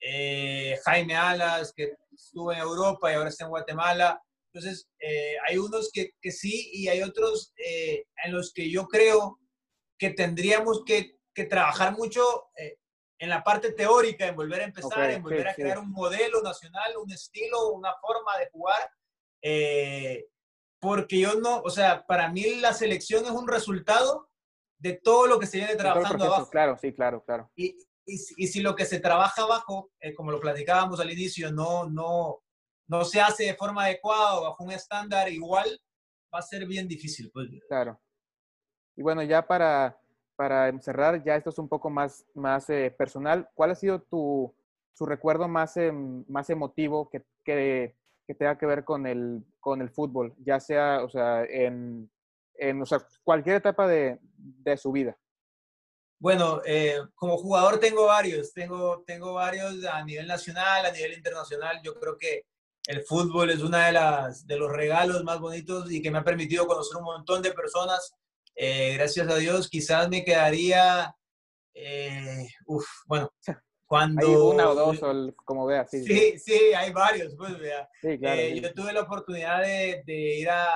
eh, 0.00 0.78
Jaime 0.84 1.14
Alas, 1.14 1.72
que 1.74 1.94
estuvo 2.12 2.52
en 2.52 2.58
Europa 2.58 3.10
y 3.10 3.14
ahora 3.14 3.28
está 3.28 3.44
en 3.44 3.50
Guatemala. 3.50 4.22
Entonces, 4.52 4.88
eh, 4.98 5.36
hay 5.46 5.58
unos 5.58 5.90
que, 5.92 6.12
que, 6.20 6.32
sí 6.32 6.70
y 6.72 6.88
hay 6.88 7.02
otros 7.02 7.52
eh, 7.56 8.04
en 8.24 8.32
los 8.32 8.52
que 8.52 8.70
yo 8.70 8.88
creo 8.88 9.38
que 9.98 10.10
tendríamos 10.10 10.82
que, 10.84 11.18
que 11.34 11.44
trabajar 11.44 11.96
mucho 11.96 12.22
en 13.20 13.28
la 13.28 13.44
parte 13.44 13.72
teórica, 13.72 14.26
en 14.26 14.34
volver 14.34 14.62
a 14.62 14.64
empezar, 14.64 14.98
okay, 14.98 15.14
en 15.16 15.22
volver 15.22 15.42
sí, 15.42 15.48
a 15.48 15.54
crear 15.54 15.78
sí. 15.78 15.84
un 15.84 15.92
modelo 15.92 16.42
nacional, 16.42 16.96
un 16.96 17.12
estilo, 17.12 17.68
una 17.68 17.94
forma 18.00 18.36
de 18.38 18.48
jugar 18.50 18.90
eh, 19.42 20.26
porque 20.80 21.20
yo 21.20 21.34
no, 21.34 21.60
o 21.60 21.70
sea, 21.70 22.06
para 22.06 22.30
mí 22.30 22.56
la 22.56 22.72
selección 22.72 23.24
es 23.24 23.30
un 23.30 23.46
resultado 23.46 24.28
de 24.78 24.94
todo 25.02 25.26
lo 25.26 25.38
que 25.38 25.46
se 25.46 25.58
viene 25.58 25.76
trabajando 25.76 26.24
abajo. 26.24 26.48
Claro, 26.50 26.76
sí, 26.78 26.94
claro, 26.94 27.22
claro. 27.24 27.50
Y, 27.54 27.76
y, 28.06 28.14
y, 28.36 28.46
si 28.46 28.60
lo 28.60 28.74
que 28.74 28.86
se 28.86 28.98
trabaja 28.98 29.42
abajo, 29.42 29.90
eh, 30.00 30.14
como 30.14 30.30
lo 30.30 30.40
platicábamos 30.40 30.98
al 31.00 31.10
inicio, 31.10 31.52
no, 31.52 31.88
no, 31.88 32.42
no 32.88 33.04
se 33.04 33.20
hace 33.20 33.44
de 33.44 33.54
forma 33.54 33.84
adecuada 33.84 34.38
o 34.38 34.42
bajo 34.44 34.64
un 34.64 34.72
estándar 34.72 35.28
igual, 35.30 35.68
va 36.34 36.38
a 36.38 36.42
ser 36.42 36.66
bien 36.66 36.88
difícil. 36.88 37.30
Pues. 37.30 37.48
Claro. 37.68 38.00
Y 38.96 39.02
bueno, 39.02 39.22
ya 39.22 39.46
para, 39.46 40.00
para 40.40 40.72
cerrar, 40.80 41.22
ya 41.22 41.36
esto 41.36 41.50
es 41.50 41.58
un 41.58 41.68
poco 41.68 41.90
más, 41.90 42.24
más 42.32 42.70
eh, 42.70 42.90
personal. 42.96 43.50
¿Cuál 43.52 43.72
ha 43.72 43.74
sido 43.74 44.00
tu, 44.00 44.54
su 44.94 45.04
recuerdo 45.04 45.48
más, 45.48 45.76
eh, 45.76 45.92
más 45.92 46.48
emotivo 46.48 47.10
que, 47.10 47.22
que 47.44 47.94
que 48.26 48.34
tenga 48.36 48.56
que 48.56 48.64
ver 48.64 48.84
con 48.84 49.08
el, 49.08 49.44
con 49.58 49.82
el 49.82 49.90
fútbol, 49.90 50.32
ya 50.38 50.60
sea, 50.60 51.02
o 51.02 51.10
sea, 51.10 51.42
en, 51.44 52.08
en 52.54 52.80
o 52.80 52.86
sea, 52.86 53.04
cualquier 53.24 53.56
etapa 53.56 53.88
de, 53.88 54.20
de 54.36 54.76
su 54.76 54.92
vida? 54.92 55.18
Bueno, 56.20 56.62
eh, 56.64 57.00
como 57.16 57.36
jugador 57.36 57.80
tengo 57.80 58.06
varios, 58.06 58.52
tengo, 58.54 59.02
tengo 59.04 59.34
varios 59.34 59.84
a 59.84 60.04
nivel 60.04 60.28
nacional, 60.28 60.86
a 60.86 60.92
nivel 60.92 61.14
internacional. 61.14 61.80
Yo 61.82 61.98
creo 61.98 62.16
que 62.16 62.44
el 62.86 63.02
fútbol 63.02 63.50
es 63.50 63.62
uno 63.62 63.76
de, 63.76 63.90
las, 63.90 64.46
de 64.46 64.56
los 64.56 64.70
regalos 64.70 65.24
más 65.24 65.40
bonitos 65.40 65.90
y 65.90 66.00
que 66.00 66.12
me 66.12 66.18
ha 66.18 66.24
permitido 66.24 66.68
conocer 66.68 66.98
un 66.98 67.04
montón 67.04 67.42
de 67.42 67.52
personas. 67.52 68.14
Eh, 68.54 68.94
gracias 68.94 69.28
a 69.28 69.36
Dios, 69.36 69.68
quizás 69.68 70.08
me 70.08 70.24
quedaría, 70.24 71.14
eh, 71.74 72.48
uf, 72.66 72.86
bueno, 73.06 73.32
cuando... 73.86 74.26
Hay 74.26 74.34
una 74.34 74.70
o 74.70 74.74
dos, 74.74 75.02
o 75.02 75.34
como 75.44 75.66
veas. 75.66 75.90
Sí, 75.90 76.04
sí, 76.04 76.38
sí, 76.38 76.58
hay 76.76 76.92
varios. 76.92 77.34
Pues, 77.36 77.58
vea. 77.58 77.88
Sí, 78.00 78.18
claro, 78.18 78.40
eh, 78.40 78.52
sí. 78.54 78.60
Yo 78.60 78.74
tuve 78.74 78.92
la 78.92 79.02
oportunidad 79.02 79.62
de, 79.62 80.02
de, 80.06 80.38
ir 80.38 80.50
a 80.50 80.68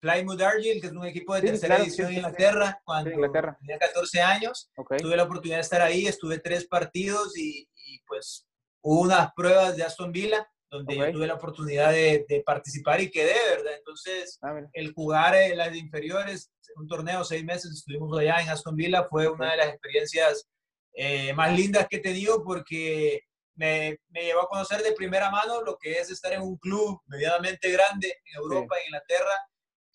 Plymouth 0.00 0.40
Argyle, 0.40 0.80
que 0.80 0.86
es 0.86 0.92
un 0.92 1.06
equipo 1.06 1.34
de 1.34 1.42
tercera 1.42 1.76
claro, 1.76 1.84
edición 1.84 2.08
en 2.08 2.16
Inglaterra, 2.16 2.80
cuando 2.84 3.10
Inglaterra. 3.10 3.56
tenía 3.60 3.78
14 3.78 4.20
años. 4.20 4.70
Okay. 4.76 4.98
Tuve 4.98 5.16
la 5.16 5.24
oportunidad 5.24 5.58
de 5.58 5.62
estar 5.62 5.82
ahí, 5.82 6.06
estuve 6.06 6.38
tres 6.38 6.66
partidos 6.66 7.36
y, 7.36 7.68
y, 7.74 8.00
pues 8.06 8.46
hubo 8.82 9.02
unas 9.02 9.32
pruebas 9.34 9.76
de 9.76 9.82
Aston 9.82 10.12
Villa 10.12 10.48
donde 10.70 10.96
yo 10.96 11.12
tuve 11.12 11.26
la 11.26 11.34
oportunidad 11.34 11.92
de, 11.92 12.42
participar 12.44 13.00
y 13.00 13.10
quedé, 13.10 13.34
¿verdad? 13.50 13.74
Entonces, 13.78 14.38
ah, 14.42 14.60
el 14.72 14.92
jugar 14.92 15.34
en 15.34 15.58
las 15.58 15.74
inferiores, 15.74 16.50
un 16.76 16.88
torneo 16.88 17.24
seis 17.24 17.44
meses, 17.44 17.72
estuvimos 17.72 18.18
allá 18.18 18.40
en 18.40 18.48
Aston 18.48 18.76
Villa, 18.76 19.06
fue 19.08 19.28
una 19.28 19.52
de 19.52 19.56
las 19.58 19.68
experiencias 19.68 20.48
eh, 20.94 21.32
más 21.34 21.56
lindas 21.56 21.86
que 21.88 21.96
he 21.96 22.00
tenido 22.00 22.42
porque 22.42 23.20
me, 23.54 23.98
me, 24.10 24.24
llevó 24.24 24.42
a 24.42 24.48
conocer 24.48 24.82
de 24.82 24.92
primera 24.92 25.30
mano 25.30 25.62
lo 25.62 25.76
que 25.78 25.92
es 25.92 26.10
estar 26.10 26.32
en 26.32 26.42
un 26.42 26.56
club 26.56 27.00
medianamente 27.06 27.70
grande 27.70 28.08
en 28.08 28.42
Europa, 28.42 28.76
en 28.78 28.86
Inglaterra, 28.86 29.36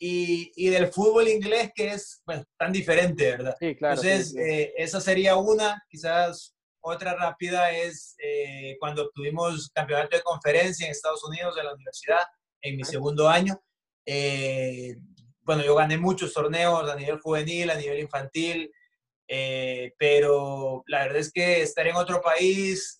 y, 0.03 0.51
y, 0.55 0.69
del 0.69 0.91
fútbol 0.91 1.27
inglés 1.27 1.71
que 1.75 1.89
es 1.89 2.23
bueno, 2.25 2.43
tan 2.57 2.71
diferente, 2.71 3.31
¿verdad? 3.31 3.55
Sí, 3.59 3.75
claro. 3.75 4.01
Entonces, 4.01 4.35
eh, 4.35 4.73
esa 4.75 4.99
sería 4.99 5.35
una, 5.35 5.83
quizás 5.87 6.55
otra 6.81 7.15
rápida 7.15 7.71
es 7.71 8.15
eh, 8.17 8.75
cuando 8.79 9.03
obtuvimos 9.03 9.69
campeonato 9.73 10.17
de 10.17 10.23
conferencia 10.23 10.85
en 10.85 10.91
Estados 10.91 11.23
Unidos 11.23 11.55
en 11.57 11.65
la 11.65 11.73
universidad, 11.73 12.19
en 12.61 12.75
mi 12.75 12.83
segundo 12.83 13.29
año. 13.29 13.61
Eh, 14.05 14.95
bueno, 15.41 15.63
yo 15.63 15.75
gané 15.75 15.97
muchos 15.97 16.33
torneos 16.33 16.89
a 16.89 16.95
nivel 16.95 17.19
juvenil, 17.19 17.69
a 17.69 17.75
nivel 17.75 17.99
infantil, 17.99 18.71
eh, 19.27 19.93
pero 19.97 20.83
la 20.87 21.03
verdad 21.03 21.17
es 21.17 21.31
que 21.31 21.61
estar 21.61 21.85
en 21.87 21.95
otro 21.95 22.21
país, 22.21 22.99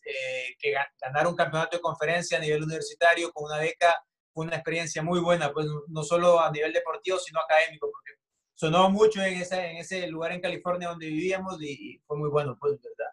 que 0.60 0.74
ganar 1.02 1.28
un 1.28 1.36
campeonato 1.36 1.78
de 1.78 1.82
conferencia 1.82 2.38
a 2.38 2.42
nivel 2.42 2.64
universitario 2.64 3.32
con 3.32 3.46
una 3.46 3.60
beca, 3.60 3.96
fue 4.34 4.46
una 4.46 4.56
experiencia 4.56 5.04
muy 5.04 5.20
buena, 5.20 5.52
pues 5.52 5.68
no 5.88 6.04
solo 6.04 6.40
a 6.40 6.52
nivel 6.52 6.72
deportivo, 6.72 7.18
sino 7.20 7.40
académico, 7.42 7.90
porque 7.92 8.14
sonó 8.54 8.90
mucho 8.90 9.22
en 9.22 9.42
ese, 9.42 9.72
en 9.72 9.78
ese 9.78 10.08
lugar 10.08 10.32
en 10.32 10.42
California 10.42 10.90
donde 10.90 11.08
vivíamos 11.08 11.62
y, 11.62 11.96
y 11.96 12.00
fue 12.08 12.18
muy 12.18 12.30
bueno, 12.30 12.58
pues, 12.60 12.80
¿verdad? 12.82 13.12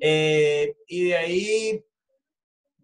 Eh, 0.00 0.74
y 0.86 1.08
de 1.08 1.16
ahí, 1.16 1.84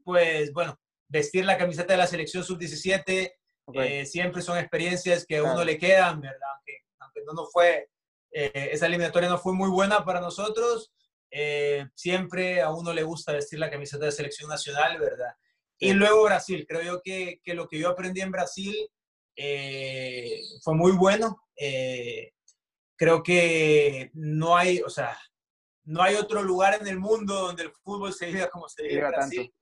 pues 0.04 0.52
bueno, 0.52 0.78
vestir 1.08 1.46
la 1.46 1.56
camiseta 1.56 1.94
de 1.94 1.98
la 1.98 2.06
selección 2.06 2.44
sub-17 2.44 3.32
eh, 3.74 4.06
siempre 4.06 4.42
son 4.42 4.58
experiencias 4.58 5.24
que 5.26 5.38
a 5.38 5.42
uno 5.42 5.64
le 5.64 5.78
quedan, 5.78 6.20
¿verdad? 6.20 6.48
Aunque, 6.54 6.72
aunque 7.00 7.20
no, 7.24 7.32
no 7.32 7.46
fue, 7.46 7.88
eh, 8.30 8.68
esa 8.72 8.86
eliminatoria 8.86 9.30
no 9.30 9.38
fue 9.38 9.54
muy 9.54 9.70
buena 9.70 10.04
para 10.04 10.20
nosotros, 10.20 10.92
siempre 11.94 12.62
a 12.62 12.70
uno 12.70 12.94
le 12.94 13.02
gusta 13.02 13.32
vestir 13.32 13.58
la 13.58 13.70
camiseta 13.70 14.06
de 14.06 14.12
selección 14.12 14.48
nacional, 14.48 14.98
¿verdad? 14.98 15.34
Y 15.78 15.92
luego 15.92 16.24
Brasil, 16.24 16.64
creo 16.66 16.80
yo 16.82 17.02
que, 17.02 17.40
que, 17.44 17.52
lo 17.52 17.68
que 17.68 17.78
yo 17.78 17.90
aprendí 17.90 18.22
en 18.22 18.30
Brasil 18.30 18.74
fue 20.62 20.74
muy 20.74 20.92
bueno. 20.92 21.42
creo 22.96 23.22
que 23.22 24.10
no 24.14 24.56
hay, 24.56 24.80
o 24.80 24.88
sea, 24.88 25.18
no 25.86 26.02
hay 26.02 26.16
otro 26.16 26.42
lugar 26.42 26.78
en 26.80 26.86
el 26.88 26.98
mundo 26.98 27.34
donde 27.34 27.62
el 27.64 27.72
fútbol 27.82 28.12
se 28.12 28.26
viva 28.26 28.48
como 28.48 28.68
se 28.68 28.82
vive 28.82 29.06
Brasil. 29.06 29.54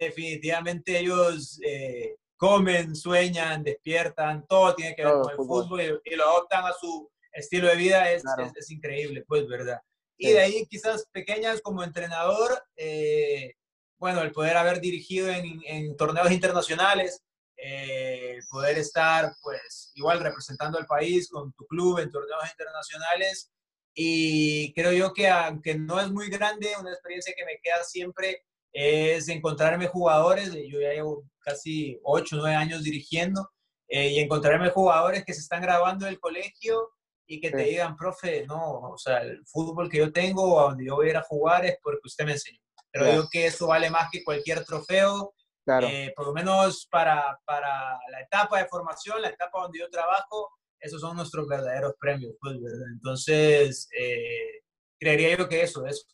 Definitivamente 0.00 0.98
ellos 0.98 1.60
eh, 1.64 2.16
comen, 2.36 2.96
sueñan, 2.96 3.62
despiertan, 3.62 4.46
todo 4.46 4.74
tiene 4.74 4.96
que 4.96 5.04
ver 5.04 5.12
con 5.12 5.30
el 5.30 5.36
fútbol, 5.36 6.02
y, 6.04 6.16
lo 6.16 6.24
adoptan 6.24 6.64
a 6.64 6.72
su 6.72 7.10
estilo 7.32 7.68
de 7.68 7.76
vida, 7.76 8.10
es, 8.10 8.24
es, 8.56 8.70
increíble, 8.70 9.24
pues, 9.28 9.46
¿verdad? 9.46 9.80
Y 10.16 10.30
de 10.32 10.40
ahí 10.40 10.66
quizás 10.66 11.06
pequeñas 11.12 11.60
como 11.60 11.84
entrenador, 11.84 12.62
eh, 12.74 13.52
bueno, 13.98 14.22
el 14.22 14.32
poder 14.32 14.56
haber 14.56 14.80
dirigido 14.80 15.28
en, 15.28 15.60
en 15.66 15.96
torneos 15.96 16.30
internacionales, 16.30 17.22
eh, 17.58 18.38
poder 18.50 18.78
estar 18.78 19.34
pues 19.42 19.90
igual 19.94 20.20
representando 20.20 20.78
al 20.78 20.84
país 20.86 21.28
con 21.30 21.52
tu 21.54 21.66
club 21.66 21.98
en 21.98 22.10
torneos 22.10 22.50
internacionales, 22.50 23.50
y 23.98 24.74
creo 24.74 24.92
yo 24.92 25.14
que 25.14 25.26
aunque 25.26 25.74
no 25.74 25.98
es 25.98 26.10
muy 26.10 26.28
grande, 26.28 26.68
una 26.78 26.92
experiencia 26.92 27.32
que 27.34 27.46
me 27.46 27.58
queda 27.62 27.82
siempre 27.82 28.44
es 28.70 29.26
encontrarme 29.28 29.86
jugadores, 29.86 30.52
yo 30.52 30.80
ya 30.82 30.92
llevo 30.92 31.24
casi 31.40 31.98
8 32.02 32.36
o 32.36 32.38
9 32.40 32.54
años 32.54 32.84
dirigiendo, 32.84 33.50
eh, 33.88 34.08
y 34.08 34.18
encontrarme 34.18 34.68
jugadores 34.68 35.24
que 35.24 35.32
se 35.32 35.40
están 35.40 35.62
grabando 35.62 36.06
en 36.06 36.12
el 36.12 36.20
colegio 36.20 36.90
y 37.26 37.40
que 37.40 37.50
te 37.50 37.62
digan, 37.62 37.96
profe, 37.96 38.44
no, 38.46 38.80
o 38.80 38.98
sea, 38.98 39.22
el 39.22 39.44
fútbol 39.46 39.88
que 39.88 39.98
yo 39.98 40.12
tengo, 40.12 40.60
a 40.60 40.64
donde 40.64 40.84
yo 40.84 40.96
voy 40.96 41.06
a 41.06 41.10
ir 41.10 41.16
a 41.16 41.22
jugar 41.22 41.64
es 41.64 41.78
porque 41.82 42.02
usted 42.04 42.26
me 42.26 42.32
enseñó. 42.32 42.60
Creo 42.92 43.22
yo 43.22 43.28
que 43.30 43.46
eso 43.46 43.66
vale 43.68 43.88
más 43.88 44.08
que 44.12 44.22
cualquier 44.22 44.62
trofeo, 44.64 45.34
claro. 45.64 45.86
Eh, 45.86 46.12
por 46.14 46.26
lo 46.26 46.32
menos 46.34 46.86
para, 46.90 47.38
para 47.46 47.98
la 48.10 48.20
etapa 48.20 48.58
de 48.58 48.68
formación, 48.68 49.22
la 49.22 49.30
etapa 49.30 49.62
donde 49.62 49.78
yo 49.78 49.88
trabajo, 49.88 50.50
esos 50.80 51.00
son 51.00 51.16
nuestros 51.16 51.48
verdaderos 51.48 51.94
premios, 51.98 52.34
pues, 52.40 52.60
¿verdad? 52.60 52.86
Entonces, 52.92 53.88
eh, 53.98 54.62
creería 54.98 55.36
yo 55.36 55.48
que 55.48 55.62
eso, 55.62 55.86
eso. 55.86 56.06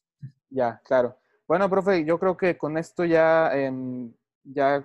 Ya, 0.50 0.80
claro. 0.84 1.18
Bueno, 1.46 1.68
profe, 1.68 2.04
yo 2.04 2.18
creo 2.18 2.36
que 2.36 2.56
con 2.56 2.78
esto 2.78 3.04
ya, 3.04 3.50
em, 3.54 4.12
ya, 4.44 4.84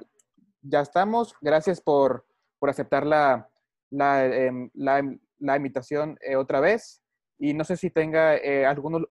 ya 0.61 0.81
estamos. 0.81 1.33
Gracias 1.41 1.81
por, 1.81 2.25
por 2.59 2.69
aceptar 2.69 3.05
la, 3.05 3.49
la, 3.89 4.25
em, 4.25 4.69
la, 4.73 5.55
invitación 5.55 6.17
eh, 6.21 6.35
otra 6.35 6.59
vez. 6.59 7.01
Y 7.39 7.53
no 7.53 7.63
sé 7.63 7.77
si 7.77 7.91
tenga 7.91 8.35
eh, 8.35 8.65
algún 8.65 9.05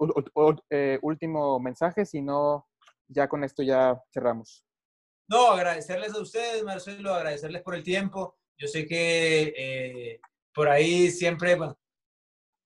último 1.02 1.60
mensaje, 1.60 2.04
si 2.04 2.22
no, 2.22 2.66
ya 3.06 3.28
con 3.28 3.44
esto 3.44 3.62
ya 3.62 4.02
cerramos. 4.12 4.64
No, 5.28 5.52
agradecerles 5.52 6.12
a 6.14 6.20
ustedes, 6.20 6.64
Marcelo, 6.64 7.14
agradecerles 7.14 7.62
por 7.62 7.76
el 7.76 7.84
tiempo. 7.84 8.36
Yo 8.58 8.66
sé 8.66 8.86
que 8.86 10.20
por 10.56 10.70
ahí 10.70 11.10
siempre, 11.10 11.58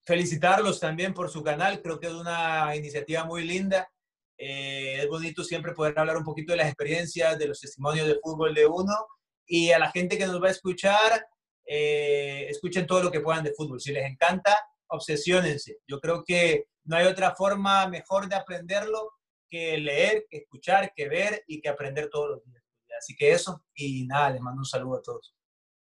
felicitarlos 0.07 0.79
también 0.79 1.13
por 1.13 1.29
su 1.29 1.43
canal, 1.43 1.83
creo 1.83 1.99
que 1.99 2.07
es 2.07 2.13
una 2.13 2.77
iniciativa 2.77 3.25
muy 3.25 3.43
linda. 3.43 3.91
Eh, 4.39 5.01
es 5.03 5.09
bonito 5.09 5.43
siempre 5.43 5.73
poder 5.73 5.99
hablar 5.99 6.17
un 6.17 6.23
poquito 6.23 6.53
de 6.53 6.59
las 6.59 6.69
experiencias, 6.69 7.37
de 7.37 7.49
los 7.49 7.59
testimonios 7.59 8.07
de 8.07 8.21
fútbol 8.23 8.55
de 8.55 8.65
uno 8.65 8.95
y 9.45 9.73
a 9.73 9.81
la 9.81 9.91
gente 9.91 10.17
que 10.17 10.27
nos 10.29 10.41
va 10.41 10.47
a 10.47 10.53
escuchar, 10.53 11.27
eh, 11.67 12.47
escuchen 12.49 12.87
todo 12.87 13.03
lo 13.03 13.11
que 13.11 13.21
puedan 13.21 13.43
de 13.43 13.55
fútbol. 13.55 13.81
Si 13.81 13.91
les 13.93 14.09
encanta, 14.09 14.57
obsesionense. 14.87 15.79
Yo 15.89 15.99
creo 15.99 16.23
que 16.25 16.67
no 16.85 16.95
hay 16.95 17.07
otra 17.07 17.35
forma 17.35 17.89
mejor 17.89 18.29
de 18.29 18.37
aprenderlo 18.37 19.15
que 19.49 19.79
leer, 19.79 20.27
que 20.31 20.39
escuchar, 20.39 20.93
que 20.95 21.09
ver 21.09 21.43
y 21.49 21.61
que 21.61 21.69
aprender 21.69 22.09
todos 22.09 22.31
los 22.31 22.45
días. 22.45 22.63
Así 22.97 23.17
que 23.17 23.33
eso, 23.33 23.65
y 23.75 24.07
nada, 24.07 24.31
les 24.31 24.41
mando 24.41 24.61
un 24.61 24.65
saludo 24.65 24.99
a 24.99 25.03
todos. 25.03 25.35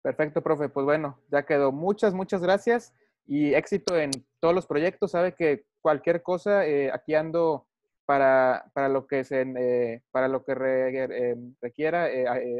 Perfecto, 0.05 0.43
profe. 0.43 0.69
Pues 0.69 0.85
bueno, 0.85 1.19
ya 1.31 1.47
quedó. 1.47 1.71
Muchas, 1.71 2.13
muchas 2.13 2.39
gracias 2.39 2.93
y 3.25 3.55
éxito 3.55 3.97
en 3.97 4.11
todos 4.39 4.53
los 4.53 4.67
proyectos. 4.67 5.09
Sabe 5.09 5.33
que 5.33 5.65
cualquier 5.81 6.21
cosa, 6.21 6.63
eh, 6.67 6.91
aquí 6.91 7.15
ando 7.15 7.65
para, 8.05 8.69
para, 8.75 8.87
lo 8.87 9.07
que 9.07 9.23
se, 9.23 9.41
eh, 9.41 10.03
para 10.11 10.27
lo 10.27 10.45
que 10.45 10.53
eh, 10.53 11.35
requiera 11.59 12.07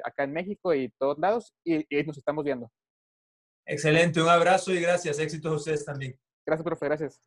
acá 0.04 0.24
en 0.24 0.34
México 0.34 0.74
y 0.74 0.90
todos 0.98 1.20
lados 1.20 1.54
y, 1.64 1.86
y, 1.88 2.04
nos 2.04 2.18
estamos 2.18 2.44
viendo. 2.44 2.72
Excelente, 3.68 4.20
un 4.24 4.30
abrazo 4.30 4.74
y 4.74 4.82
gracias. 4.82 5.20
Éxitos 5.20 5.52
a 5.52 5.56
ustedes 5.56 5.86
también. 5.86 6.18
Gracias, 6.48 6.64
profe. 6.64 6.86
Gracias. 6.88 7.22